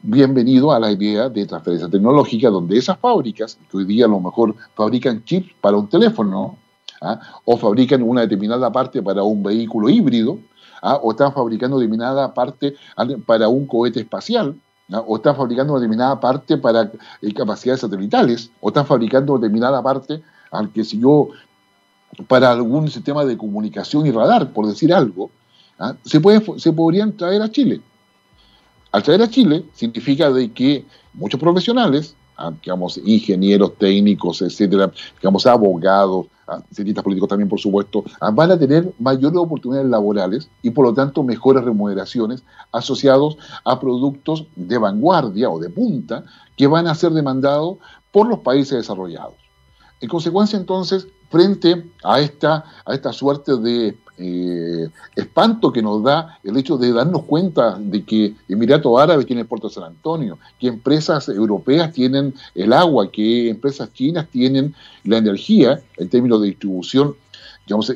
[0.03, 4.21] Bienvenido a la idea de transferencia tecnológica, donde esas fábricas, que hoy día a lo
[4.21, 6.57] mejor fabrican chips para un teléfono,
[7.03, 7.21] ¿ah?
[7.45, 10.38] o fabrican una determinada parte para un vehículo híbrido,
[10.81, 10.99] ¿ah?
[11.03, 12.77] o están fabricando determinada parte
[13.27, 14.57] para un cohete espacial,
[14.98, 16.90] o están fabricando determinada parte para
[17.22, 21.29] eh, capacidades satelitales, o están fabricando determinada parte, al que si yo,
[22.26, 25.31] para algún sistema de comunicación y radar, por decir algo,
[25.79, 25.94] ¿ah?
[26.05, 27.81] se, puede, se podrían traer a Chile.
[28.92, 32.16] Al traer a Chile significa de que muchos profesionales.
[32.62, 36.26] Digamos, ingenieros técnicos, etcétera, digamos, abogados,
[36.72, 41.22] cientistas políticos también, por supuesto, van a tener mayores oportunidades laborales y por lo tanto
[41.22, 46.24] mejores remuneraciones asociados a productos de vanguardia o de punta
[46.57, 47.79] que van a ser demandados
[48.11, 49.35] por los países desarrollados.
[50.00, 56.38] En consecuencia, entonces, frente a esta, a esta suerte de eh, espanto que nos da
[56.44, 60.38] el hecho de darnos cuenta de que Emiratos Árabes tiene el puerto de San Antonio,
[60.59, 66.48] que empresas europeas tienen el agua, que empresas chinas tienen la energía en términos de
[66.48, 67.14] distribución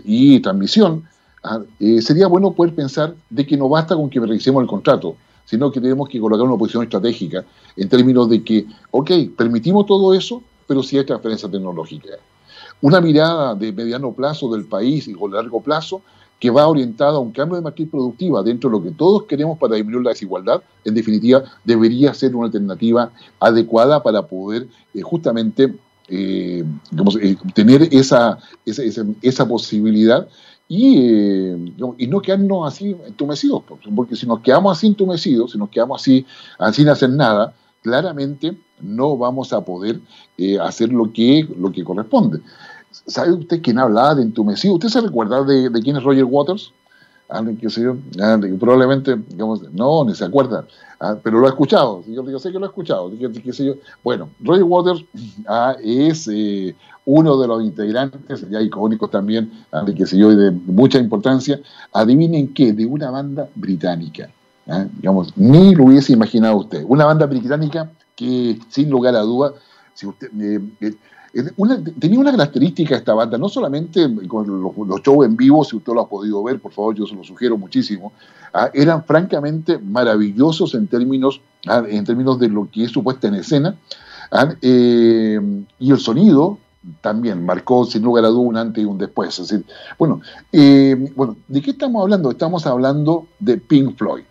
[0.05, 1.05] y transmisión,
[1.43, 5.17] ah, eh, sería bueno poder pensar de que no basta con que revisemos el contrato,
[5.45, 7.45] sino que tenemos que colocar una posición estratégica
[7.77, 12.11] en términos de que, ok, permitimos todo eso, pero sí hay transferencia tecnológica
[12.85, 16.03] una mirada de mediano plazo del país y con largo plazo
[16.39, 19.59] que va orientada a un cambio de matriz productiva dentro de lo que todos queremos
[19.59, 25.75] para disminuir la desigualdad, en definitiva, debería ser una alternativa adecuada para poder eh, justamente
[26.09, 26.63] eh,
[27.23, 30.29] eh, tener esa, esa, posibilidad
[30.69, 33.63] y, no quedarnos así entumecidos,
[33.97, 36.27] porque si nos quedamos así entumecidos, si nos quedamos así,
[36.75, 40.01] sin hacer nada, claramente no vamos a poder
[40.61, 42.41] hacer lo que, lo que corresponde.
[43.07, 44.75] ¿Sabe usted quién hablaba de entumecido?
[44.75, 46.73] ¿Usted se recuerda de, de quién es Roger Waters?
[47.29, 47.97] alguien que sé yo,
[48.59, 50.67] probablemente, digamos, no, ni se acuerda,
[51.01, 53.75] ah, pero lo ha escuchado, yo, sé que lo ha escuchado, qué, sé yo.
[54.03, 55.05] Bueno, Roger Waters
[55.49, 56.75] ah, es eh,
[57.07, 61.61] uno de los integrantes, ya icónicos también, ah, qué sé yo, de mucha importancia,
[61.93, 64.31] adivinen qué, de una banda británica,
[64.97, 69.55] digamos, ni lo hubiese imaginado usted, una banda británica que sin lugar a duda,
[69.95, 70.29] si usted...
[70.41, 70.95] Eh, eh,
[71.99, 74.47] tenía una característica esta banda, no solamente con
[74.89, 77.25] los, shows en vivo, si usted lo ha podido ver, por favor, yo se lo
[77.25, 78.13] sugiero muchísimo,
[78.53, 83.29] ah, eran francamente maravillosos en términos, ah, en términos de lo que es su puesta
[83.29, 83.77] en escena,
[84.31, 85.41] ah, eh,
[85.81, 86.59] y el sonido
[87.01, 89.65] también marcó sin lugar a duda un antes y un después.
[89.99, 90.21] bueno,
[90.53, 92.31] eh, bueno, ¿de qué estamos hablando?
[92.31, 94.25] Estamos hablando de Pink Floyd.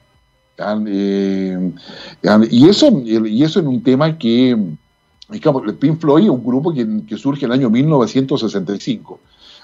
[0.87, 1.73] Eh,
[2.51, 4.55] y, eso, y eso en un tema que
[5.79, 9.19] Pink Floyd es un grupo que, surge en el año 1965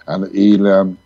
[0.07, 0.57] ah, y,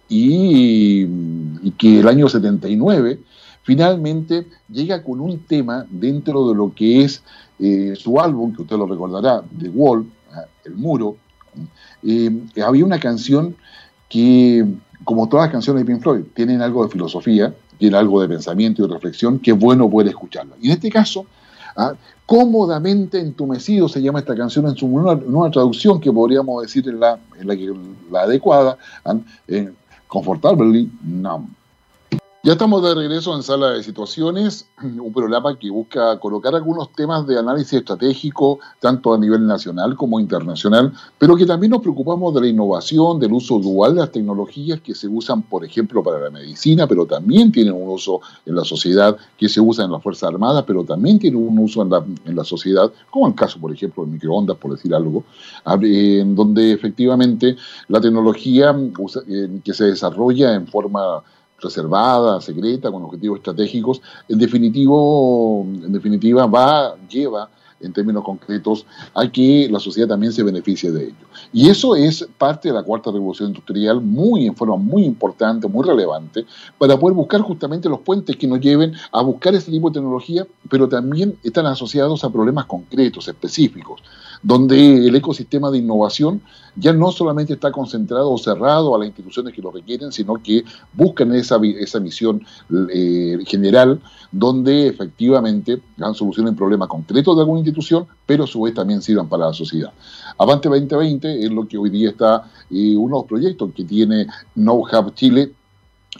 [0.09, 3.19] y, que el año 79
[3.63, 7.23] finalmente llega con un tema dentro de lo que es
[7.59, 11.17] eh, su álbum, que usted lo recordará, The Wall, ah, El Muro.
[12.03, 12.31] Eh,
[12.65, 13.55] había una canción
[14.09, 14.65] que,
[15.03, 18.83] como todas las canciones de Pink Floyd, tienen algo de filosofía, tienen algo de pensamiento
[18.83, 20.55] y reflexión, que es bueno poder escucharla.
[20.61, 21.25] Y en este caso,
[21.75, 21.93] ¿ah?
[22.25, 27.19] Cómodamente entumecido se llama esta canción en su nueva, traducción que podríamos decir en la,
[28.11, 29.15] la, adecuada, ¿ah?
[30.07, 31.49] Comfortably Numb.
[32.45, 37.25] Ya estamos de regreso en Sala de Situaciones, un programa que busca colocar algunos temas
[37.25, 42.41] de análisis estratégico, tanto a nivel nacional como internacional, pero que también nos preocupamos de
[42.41, 46.31] la innovación, del uso dual de las tecnologías que se usan, por ejemplo, para la
[46.31, 50.27] medicina, pero también tienen un uso en la sociedad, que se usa en las Fuerzas
[50.27, 53.71] Armadas, pero también tienen un uso en la, en la sociedad, como el caso, por
[53.71, 55.23] ejemplo, de microondas, por decir algo,
[55.65, 57.55] en donde efectivamente
[57.87, 58.75] la tecnología
[59.29, 61.23] eh, que se desarrolla en forma
[61.63, 67.49] reservada, secreta, con objetivos estratégicos, en, definitivo, en definitiva va, lleva
[67.83, 71.25] en términos concretos a que la sociedad también se beneficie de ello.
[71.51, 75.85] Y eso es parte de la cuarta revolución industrial, muy en forma muy importante, muy
[75.85, 76.45] relevante,
[76.77, 80.47] para poder buscar justamente los puentes que nos lleven a buscar ese tipo de tecnología,
[80.69, 84.01] pero también están asociados a problemas concretos, específicos
[84.43, 86.41] donde el ecosistema de innovación
[86.75, 90.63] ya no solamente está concentrado o cerrado a las instituciones que lo requieren, sino que
[90.93, 92.45] buscan esa, esa misión
[92.91, 94.01] eh, general,
[94.31, 99.01] donde efectivamente dan solución en problemas concretos de alguna institución, pero a su vez también
[99.01, 99.93] sirvan para la sociedad.
[100.37, 104.27] Avante 2020 es lo que hoy día está, eh, uno de los proyectos que tiene
[104.55, 105.53] Know Hub Chile,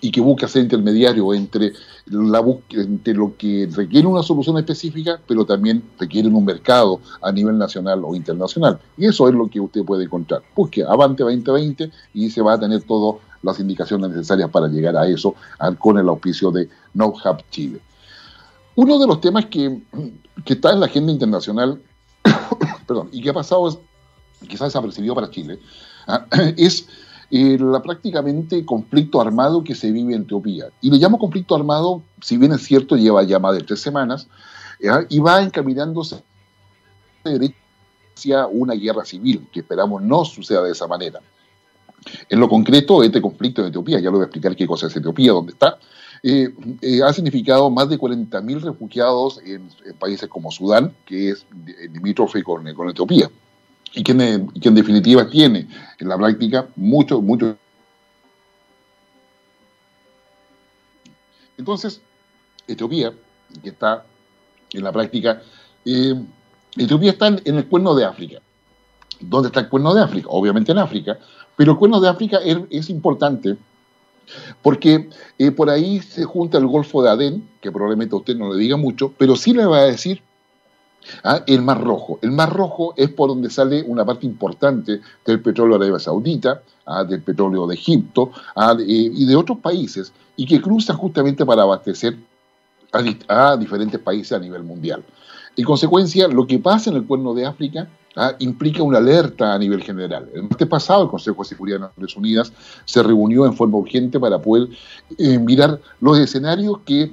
[0.03, 1.71] y que busca ser intermediario entre,
[2.07, 7.57] la entre lo que requiere una solución específica, pero también requiere un mercado a nivel
[7.57, 8.77] nacional o internacional.
[8.97, 10.41] Y eso es lo que usted puede encontrar.
[10.53, 15.07] Busque Avante 2020 y se va a tener todas las indicaciones necesarias para llegar a
[15.07, 15.35] eso
[15.79, 17.79] con el auspicio de No Hub Chile.
[18.75, 19.83] Uno de los temas que,
[20.43, 21.79] que está en la agenda internacional
[22.85, 23.81] perdón, y que ha pasado,
[24.49, 25.59] quizás desapercibido para Chile,
[26.07, 26.25] ¿ah?
[27.33, 30.67] Es el prácticamente conflicto armado que se vive en Etiopía.
[30.81, 34.27] Y le llamo conflicto armado, si bien es cierto, lleva ya más de tres semanas,
[35.09, 36.21] y va encaminándose
[38.15, 41.21] hacia una guerra civil, que esperamos no suceda de esa manera.
[42.29, 44.95] En lo concreto, este conflicto en Etiopía, ya lo voy a explicar qué cosa es
[44.95, 45.79] Etiopía, dónde está,
[46.21, 51.47] eh, eh, ha significado más de 40.000 refugiados en, países como Sudán, que es
[51.91, 53.29] limítrofe con, con Etiopía
[53.93, 55.67] y que, en, definitiva tiene
[55.99, 57.55] en la práctica mucho, mucho.
[61.57, 62.01] Entonces,
[62.67, 63.13] Etiopía,
[63.61, 64.05] que está
[64.71, 65.41] en la práctica,
[65.85, 66.15] eh,
[66.75, 68.39] Etiopía está en, el cuerno de África.
[69.19, 70.27] ¿Dónde está el cuerno de África?
[70.31, 71.19] Obviamente en África,
[71.55, 73.57] pero el cuerno de África es, importante
[74.61, 78.51] porque eh, por ahí se junta el Golfo de Adén, que probablemente a usted no
[78.51, 80.23] le diga mucho, pero sí le va a decir
[81.23, 81.43] ¿Ah?
[81.45, 82.19] El Mar Rojo.
[82.21, 86.61] El Mar Rojo es por donde sale una parte importante del petróleo de Arabia Saudita,
[86.85, 87.03] ¿ah?
[87.03, 88.75] del petróleo de Egipto ¿ah?
[88.79, 92.17] y de otros países, y que cruza justamente para abastecer
[93.27, 95.03] a, diferentes países a nivel mundial.
[95.55, 97.87] En consecuencia, lo que pasa en el Cuerno de África
[98.39, 100.29] implica una alerta a nivel general.
[100.33, 102.53] El martes pasado, el Consejo de Seguridad de Naciones Unidas
[102.85, 104.69] se reunió en forma urgente para poder
[105.17, 107.11] eh, mirar los escenarios que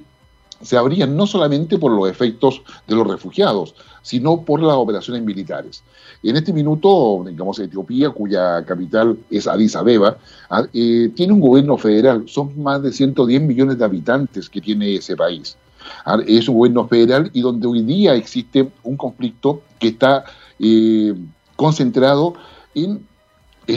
[0.60, 5.82] se abrían no solamente por los efectos de los refugiados, sino por las operaciones militares.
[6.22, 10.18] En este minuto, digamos, Etiopía, cuya capital es Addis Abeba,
[10.50, 14.94] ah, eh, tiene un gobierno federal, son más de 110 millones de habitantes que tiene
[14.94, 15.56] ese país.
[16.04, 20.24] Ah, es un gobierno federal y donde hoy día existe un conflicto que está
[20.58, 21.14] eh,
[21.56, 22.34] concentrado
[22.74, 23.02] en,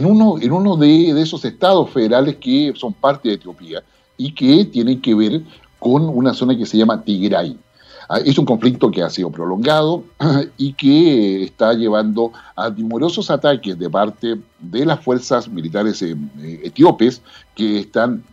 [0.06, 3.84] uno de, esos estados federales que son parte de Etiopía
[4.18, 5.42] y que tienen que ver
[5.84, 7.60] con una zona que se llama Tigray.
[8.08, 10.04] Ah, es un conflicto que ha sido prolongado
[10.58, 16.16] y que está llevando a numerosos ataques de parte de las fuerzas militares eh,
[16.64, 17.22] etíopes
[17.54, 18.24] que están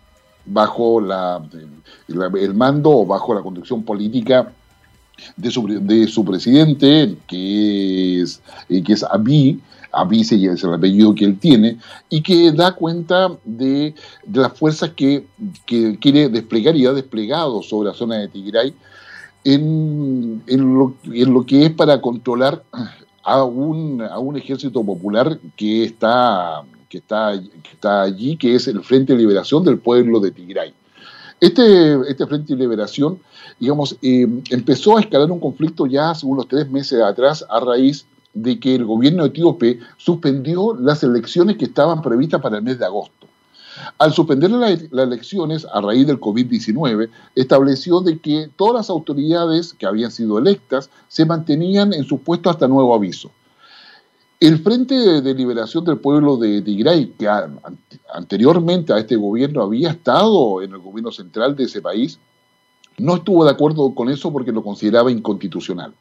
[0.47, 4.53] bajo el mando o bajo la conducción política
[5.37, 9.61] de su, de su presidente, que es, eh, que es Abiy,
[9.93, 11.79] Abiy es el apellido que él tiene,
[12.09, 13.95] y que da cuenta de,
[14.33, 15.27] las fuerzas que,
[15.67, 18.75] que, quiere desplegar y ha desplegado sobre la zona de Tigray
[19.45, 22.63] en, en, lo, en lo que es para controlar
[23.23, 27.33] a un, a un ejército popular que está, que, está,
[27.63, 30.75] que está allí, que es el Frente de Liberación del Pueblo de Tigray.
[31.41, 33.19] Este, este Frente de Liberación,
[33.59, 38.07] digamos, eh, empezó a escalar un conflicto ya hace unos tres meses atrás a raíz
[38.35, 42.85] de que el gobierno etíope suspendió las elecciones que estaban previstas para el mes de
[42.85, 43.27] agosto.
[43.99, 49.87] Al suspender las elecciones a raíz del COVID-19, estableció de que todas las autoridades que
[49.87, 53.31] habían sido electas se mantenían en su puesto hasta nuevo aviso.
[54.39, 57.29] El Frente de Liberación del Pueblo de Tigray, que
[58.13, 62.19] anteriormente a este gobierno había estado en el gobierno central de ese país,
[62.97, 65.93] no estuvo de acuerdo con eso porque lo consideraba inconstitucional.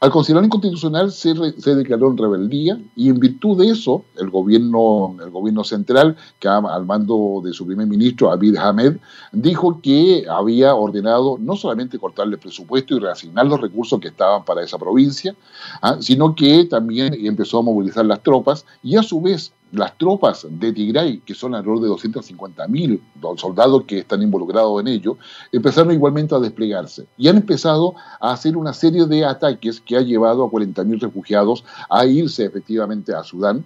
[0.00, 5.16] Al considerar inconstitucional se, se, declaró en rebeldía y en virtud de eso el gobierno,
[5.22, 8.96] el gobierno central, que al mando de su primer ministro, Abid Ahmed,
[9.32, 14.44] dijo que había ordenado no solamente cortarle el presupuesto y reasignar los recursos que estaban
[14.44, 15.34] para esa provincia,
[15.82, 15.96] ¿ah?
[16.00, 20.72] sino que también empezó a movilizar las tropas y a su vez las tropas de
[20.72, 23.00] Tigray, que son alrededor de 250.000
[23.36, 25.18] soldados que están involucrados en ello,
[25.52, 30.00] empezaron igualmente a desplegarse y han empezado a hacer una serie de ataques que ha
[30.00, 33.64] llevado a 40.000 refugiados a irse efectivamente a Sudán,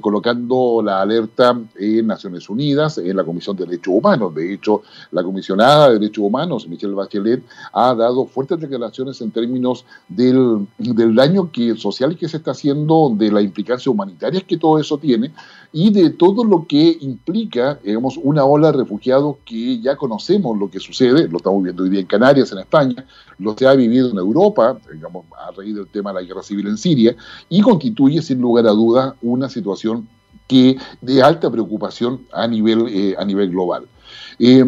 [0.00, 4.34] colocando la alerta en Naciones Unidas, en la Comisión de Derechos Humanos.
[4.34, 7.42] De hecho, la comisionada de Derechos Humanos, Michelle Bachelet,
[7.72, 13.12] ha dado fuertes declaraciones en términos del, del daño que, social que se está haciendo,
[13.14, 15.32] de la implicancia humanitaria que todo eso tiene
[15.72, 20.70] y de todo lo que implica, digamos, una ola de refugiados que ya conocemos lo
[20.70, 23.06] que sucede, lo estamos viendo hoy día en Canarias, en España,
[23.38, 26.66] lo que ha vivido en Europa, digamos, a raíz del tema de la guerra civil
[26.66, 27.14] en Siria,
[27.48, 30.08] y constituye sin lugar a dudas una situación
[30.48, 33.84] que de alta preocupación a nivel, eh, a nivel global.
[34.40, 34.64] Eh,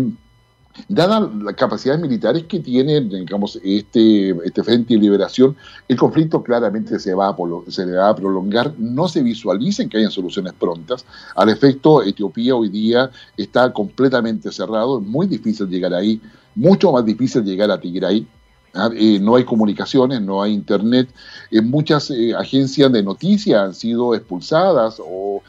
[0.88, 5.56] Dadas las capacidades militares que tiene digamos, este, este Frente de Liberación,
[5.88, 10.52] el conflicto claramente se va, a, va a prolongar, no se visualicen que hayan soluciones
[10.52, 11.04] prontas.
[11.34, 16.20] Al efecto, Etiopía hoy día está completamente cerrado, es muy difícil llegar ahí,
[16.54, 18.26] mucho más difícil llegar a Tigray.
[18.74, 21.08] Eh, no hay comunicaciones, no hay internet.
[21.50, 25.42] Eh, muchas eh, agencias de noticias han sido expulsadas o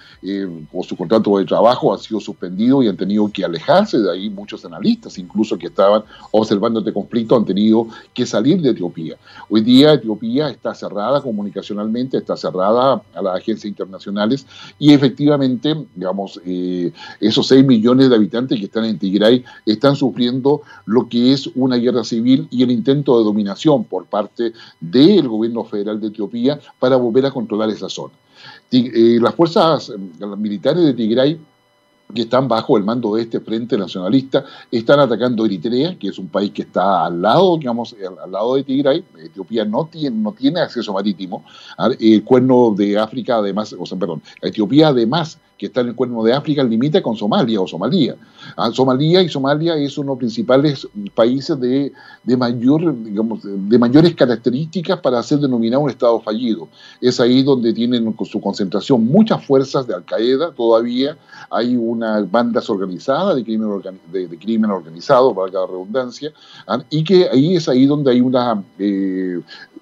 [0.71, 4.29] o su contrato de trabajo ha sido suspendido y han tenido que alejarse de ahí.
[4.29, 9.17] Muchos analistas, incluso que estaban observando este conflicto, han tenido que salir de Etiopía.
[9.49, 14.45] Hoy día Etiopía está cerrada comunicacionalmente, está cerrada a las agencias internacionales
[14.79, 16.39] y efectivamente, digamos,
[17.19, 21.75] esos 6 millones de habitantes que están en Tigray están sufriendo lo que es una
[21.75, 26.95] guerra civil y el intento de dominación por parte del gobierno federal de Etiopía para
[26.95, 28.13] volver a controlar esa zona.
[28.71, 31.39] Eh, las fuerzas eh, militares de Tigray
[32.13, 36.27] que están bajo el mando de este Frente Nacionalista, están atacando Eritrea, que es un
[36.27, 39.03] país que está al lado, digamos, al, lado de Tigray.
[39.23, 41.43] Etiopía no tiene, no tiene acceso marítimo.
[41.99, 46.21] El cuerno de África, además, o sea, perdón, Etiopía además que está en el cuerno
[46.23, 48.17] de África, limita con Somalia o Somalia.
[48.57, 50.85] Ah, Somalia y Somalia es uno de los principales
[51.15, 56.67] países de, de, mayor, digamos, de mayores características para ser denominado un Estado fallido.
[56.99, 61.17] Es ahí donde tienen su concentración muchas fuerzas de Al-Qaeda, todavía
[61.49, 63.69] hay unas bandas organizadas de crimen,
[64.11, 66.33] de, crimen organizado, para cada redundancia,
[66.67, 68.61] ah, y que ahí es ahí donde hay una...
[68.77, 69.39] Eh,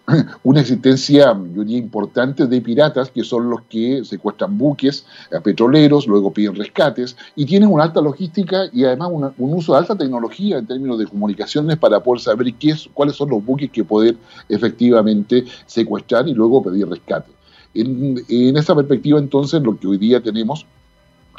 [0.44, 6.08] una existencia, yo diría, importante de piratas, que son los que secuestran buques a petroleros,
[6.08, 10.58] luego piden rescates, y tienen una alta logística y además un uso de alta tecnología
[10.58, 14.18] en términos de comunicaciones para poder saber qué es, cuáles son los buques que poder
[14.50, 17.32] efectivamente secuestrar y luego pedir rescate.
[17.74, 20.66] En, en esa perspectiva, entonces, lo que hoy día tenemos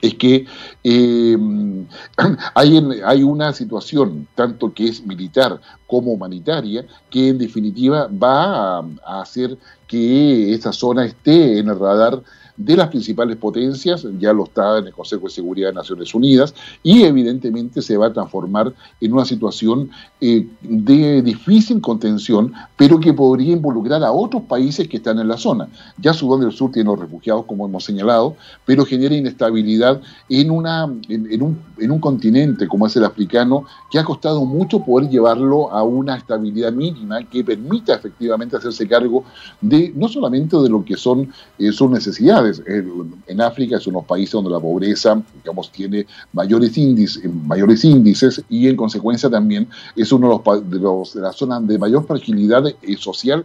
[0.03, 0.45] es que
[0.85, 1.39] eh,
[2.55, 9.21] hay, hay, una situación, tanto que es militar como humanitaria, que en definitiva va a,
[9.21, 12.23] hacer que esa zona esté en el radar
[12.57, 16.55] de las principales potencias, ya lo está en el Consejo de Seguridad de Naciones Unidas,
[16.83, 19.91] y evidentemente se va a transformar en una situación
[20.21, 25.37] eh, de difícil contención, pero que podría involucrar a otros países que están en la
[25.37, 25.69] zona.
[25.99, 30.93] Ya Sudán del Sur tiene los refugiados, como hemos señalado, pero genera inestabilidad en, una,
[31.09, 35.71] en, un, en un continente como es el africano, que ha costado mucho poder llevarlo
[35.71, 39.25] a una estabilidad mínima que permita efectivamente hacerse cargo
[39.61, 42.42] de no solamente de lo que son eh, sus necesidades.
[42.47, 47.85] En África es uno de los países donde la pobreza, digamos, tiene mayores índices, mayores
[47.85, 52.67] índices y en consecuencia también es uno de, los, de, las zonas de mayor fragilidad
[52.67, 53.45] eh, social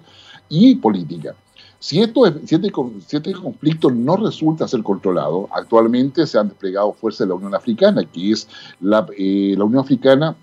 [0.50, 1.36] y política.
[1.80, 2.72] Si, esto, si, este,
[3.12, 8.04] este, conflicto no resulta ser controlado, actualmente se han desplegado fuerzas de la Unión Africana,
[8.04, 8.48] que es
[8.82, 10.36] la, eh, la Unión Africana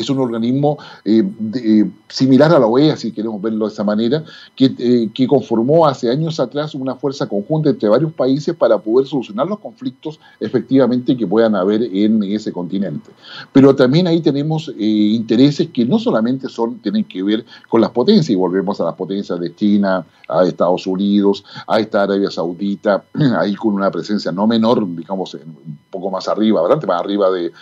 [0.00, 1.22] es un organismo eh,
[1.54, 4.24] eh, similar a la OEA, si queremos verlo de esa manera,
[4.54, 9.06] que, eh, que, conformó hace años atrás una fuerza conjunta entre varios países para poder
[9.06, 13.10] solucionar los conflictos efectivamente que puedan haber en ese continente.
[13.52, 18.30] Pero también ahí tenemos intereses que no solamente son, tienen que ver con las potencias,
[18.30, 23.04] y volvemos a las potencias de China, a Estados Unidos, a esta Arabia Saudita,
[23.38, 27.52] ahí con una presencia no menor, digamos, un poco más arriba, bastante más arriba de,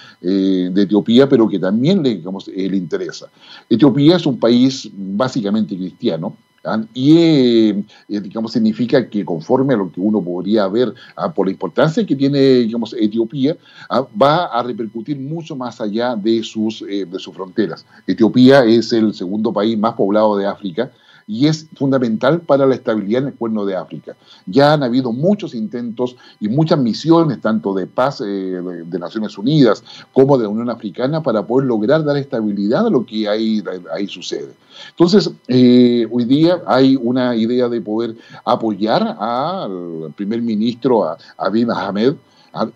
[0.70, 3.29] de Etiopía, pero que también le digamos, eh, le interesa.
[3.70, 6.83] Etiopía es un país básicamente cristiano, ¿ah?
[6.93, 11.33] y eh, eh, digamos significa que conforme a lo que uno podría ver ¿ah?
[11.33, 13.57] por la importancia que tiene digamos Etiopía
[13.89, 14.05] ¿ah?
[14.20, 19.53] va a repercutir mucho más allá de sus de sus fronteras Etiopía es el segundo
[19.53, 20.91] país más poblado de África
[21.27, 24.14] y es fundamental para la estabilidad en el cuerno de África.
[24.47, 29.83] Ya han habido muchos intentos y muchas misiones, tanto de paz eh, de Naciones Unidas
[30.12, 33.62] como de la Unión Africana, para poder lograr dar estabilidad a lo que ahí,
[34.07, 34.55] sucede.
[34.91, 38.14] Entonces, eh, hoy día hay una idea de poder
[38.45, 42.14] apoyar al primer ministro, a Abiy Ahmed,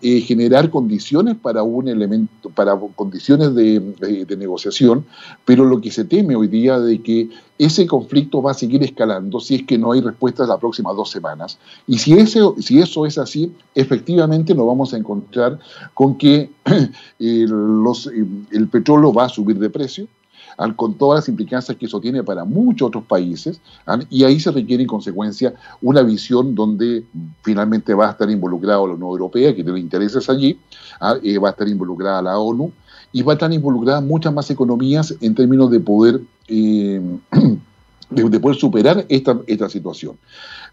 [0.01, 3.81] eh, generar condiciones para un elemento, para condiciones de,
[4.37, 5.05] negociación,
[5.45, 9.39] pero lo que se teme hoy día de que ese conflicto va a seguir escalando
[9.39, 11.59] si es que no hay respuestas las próximas dos semanas.
[11.87, 15.59] Y si, ese, si eso es así, efectivamente nos vamos a encontrar
[15.93, 17.45] con que eh, eh,
[18.51, 20.07] el petróleo va a subir de precio,
[20.75, 23.61] con todas las implicancias que eso tiene para muchos otros países,
[24.09, 27.05] y ahí se requiere en consecuencia una visión donde
[27.41, 30.59] finalmente va a estar involucrada la Unión Europea, que tiene intereses allí,
[31.23, 32.71] eh, va a estar involucrada la ONU,
[33.13, 36.21] y va a estar involucrada muchas más economías en términos de poder...
[36.47, 37.01] Eh,
[38.11, 40.17] de, poder superar esta, esta situación.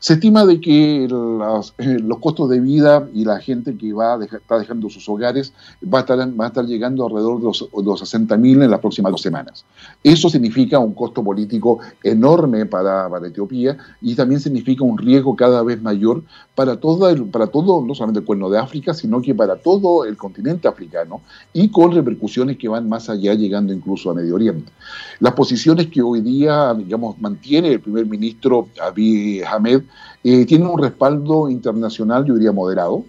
[0.00, 4.24] Se estima de que eh, los costos de vida y la gente que va a
[4.24, 8.14] está dejando sus hogares va a estar, va a estar llegando alrededor de los, los
[8.14, 9.64] 60.000 en las próximas dos semanas.
[10.04, 15.82] Eso significa un costo político enorme para, Etiopía y también significa un riesgo cada vez
[15.82, 16.22] mayor
[16.54, 20.16] para, todo para todo, no solamente el cuerno de África, sino que para todo el
[20.16, 21.20] continente africano
[21.52, 24.70] y con repercusiones que van más allá, llegando incluso a Medio Oriente.
[25.18, 29.82] Las posiciones que hoy día, digamos, mantiene el primer ministro Abiy Ahmed
[30.24, 33.04] eh, tiene un respaldo internacional, yo diría, moderado.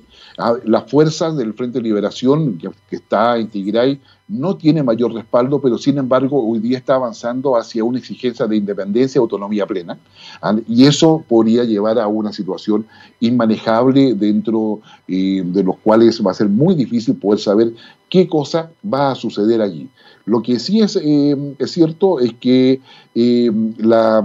[0.63, 3.99] Las fuerzas del Frente de Liberación, que, está en Tigray,
[4.29, 8.55] no tiene mayor respaldo, pero sin embargo hoy día está avanzando hacia una exigencia de
[8.55, 9.97] independencia y autonomía plena.
[10.41, 12.85] Ah, y eso podría llevar a una situación
[13.19, 17.73] inmanejable dentro eh, de los cuales va a ser muy difícil poder saber
[18.09, 19.89] qué cosa va a suceder allí.
[20.25, 22.81] Lo que sí es, es cierto es que
[23.15, 23.51] eh,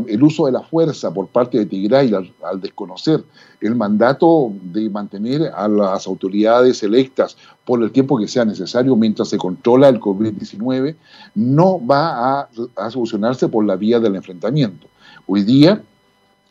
[0.06, 3.24] el uso de la fuerza por parte de Tigray al, desconocer
[3.60, 9.28] el mandato de mantener a las autoridades electas por el tiempo que sea necesario mientras
[9.28, 10.96] se controla el COVID-19,
[11.34, 14.86] no va a solucionarse por la vía del enfrentamiento.
[15.26, 15.82] Hoy día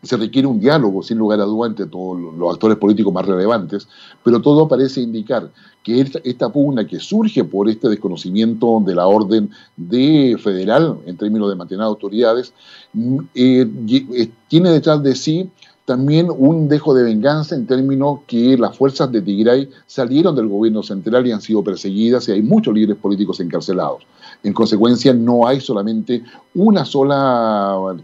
[0.03, 3.87] se requiere un diálogo, sin lugar a duda, entre todos los actores políticos más relevantes,
[4.23, 5.49] pero todo parece indicar
[5.81, 11.49] que esta, pugna que surge por este desconocimiento de la orden de federal en términos
[11.49, 12.53] de mantener autoridades,
[12.93, 15.49] mm, eh, eh, tiene detrás de sí
[15.85, 20.81] también un dejo de venganza en términos que las fuerzas de Tigray salieron del gobierno
[20.81, 24.03] central y han sido perseguidas y hay muchos líderes políticos encarcelados.
[24.43, 26.23] En consecuencia, no hay solamente
[26.55, 27.95] una sola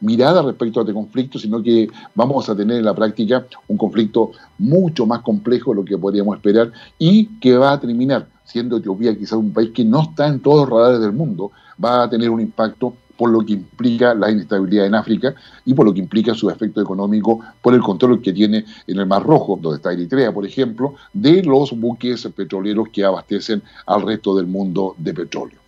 [0.00, 4.30] mirada respecto a este conflicto, sino que vamos a tener en la práctica un conflicto
[4.58, 9.16] mucho más complejo de lo que podríamos esperar y que va a terminar siendo Etiopía
[9.16, 11.50] quizás un país que no está en todos los radares del mundo,
[11.82, 15.84] va a tener un impacto por lo que implica la inestabilidad en África y por
[15.84, 19.58] lo que implica su efecto económico por el control que tiene en el Mar Rojo,
[19.60, 24.94] donde está Eritrea, por ejemplo, de los buques petroleros que abastecen al resto del mundo
[24.96, 25.58] de petróleo.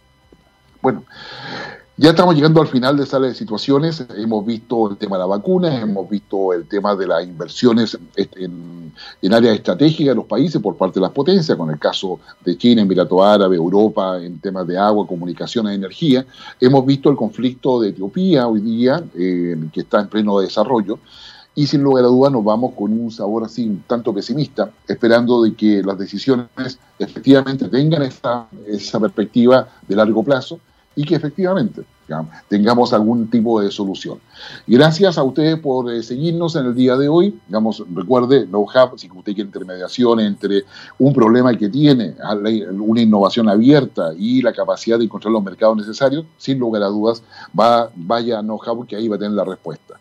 [0.80, 1.04] Bueno,
[2.02, 4.02] Ya estamos llegando al final de de situaciones.
[4.16, 8.94] Hemos visto el tema de la vacuna, hemos visto el tema de las inversiones en,
[9.30, 12.80] áreas estratégicas de los países por parte de las potencias, con el caso de China,
[12.80, 16.24] Emirato Árabe, Europa, en temas de agua, comunicaciones, energía.
[16.58, 21.00] Hemos visto el conflicto de Etiopía hoy día, eh, que está en pleno desarrollo.
[21.54, 25.52] Y sin lugar a dudas nos vamos con un sabor así tanto pesimista, esperando de
[25.52, 30.60] que las decisiones efectivamente tengan esa perspectiva de largo plazo
[30.96, 31.82] y que efectivamente
[32.48, 34.18] tengamos algún tipo de solución.
[34.66, 37.38] Gracias a ustedes por eh, seguirnos en el día de hoy.
[37.46, 40.64] Digamos, recuerde, no Hub, si usted quiere intermediación entre
[40.98, 42.14] un problema que tiene,
[42.72, 47.22] una innovación abierta y la capacidad de encontrar los mercados necesarios, sin lugar a dudas,
[47.58, 49.94] va, vaya a No que ahí va a tener la respuesta.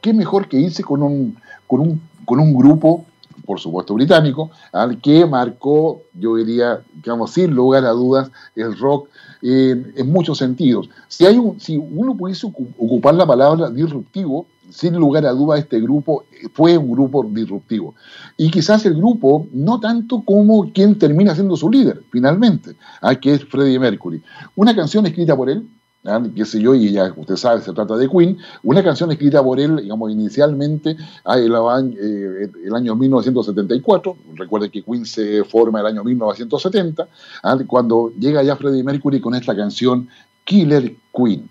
[0.00, 1.36] ¿Qué mejor que irse con un,
[1.66, 3.06] con un, con un grupo
[3.46, 9.08] por supuesto británico, al que marcó, yo diría, digamos, sin lugar a dudas, el rock
[9.42, 10.88] en muchos sentidos.
[11.08, 16.24] Si, hay si uno pudiese ocupar la palabra disruptivo, sin lugar a dudas este grupo
[16.54, 17.94] fue un grupo disruptivo.
[18.36, 23.14] Y quizás el grupo, no tanto como quien termina siendo su líder, finalmente, ¿ah?
[23.14, 24.22] que es Freddie Mercury.
[24.56, 25.68] Una canción escrita por él,
[26.04, 26.22] ¿ah?
[26.34, 29.58] qué sé yo, y ya usted sabe, se trata de Queen, una canción escrita por
[29.60, 35.86] él, digamos, inicialmente ah, el, eh, el año 1974, recuerde que Queen se forma el
[35.86, 37.08] año 1970,
[37.42, 37.58] ¿ah?
[37.66, 40.08] cuando llega ya Freddie Mercury con esta canción
[40.44, 41.48] Killer Queen,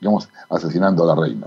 [0.00, 1.46] digamos, asesinando a la reina.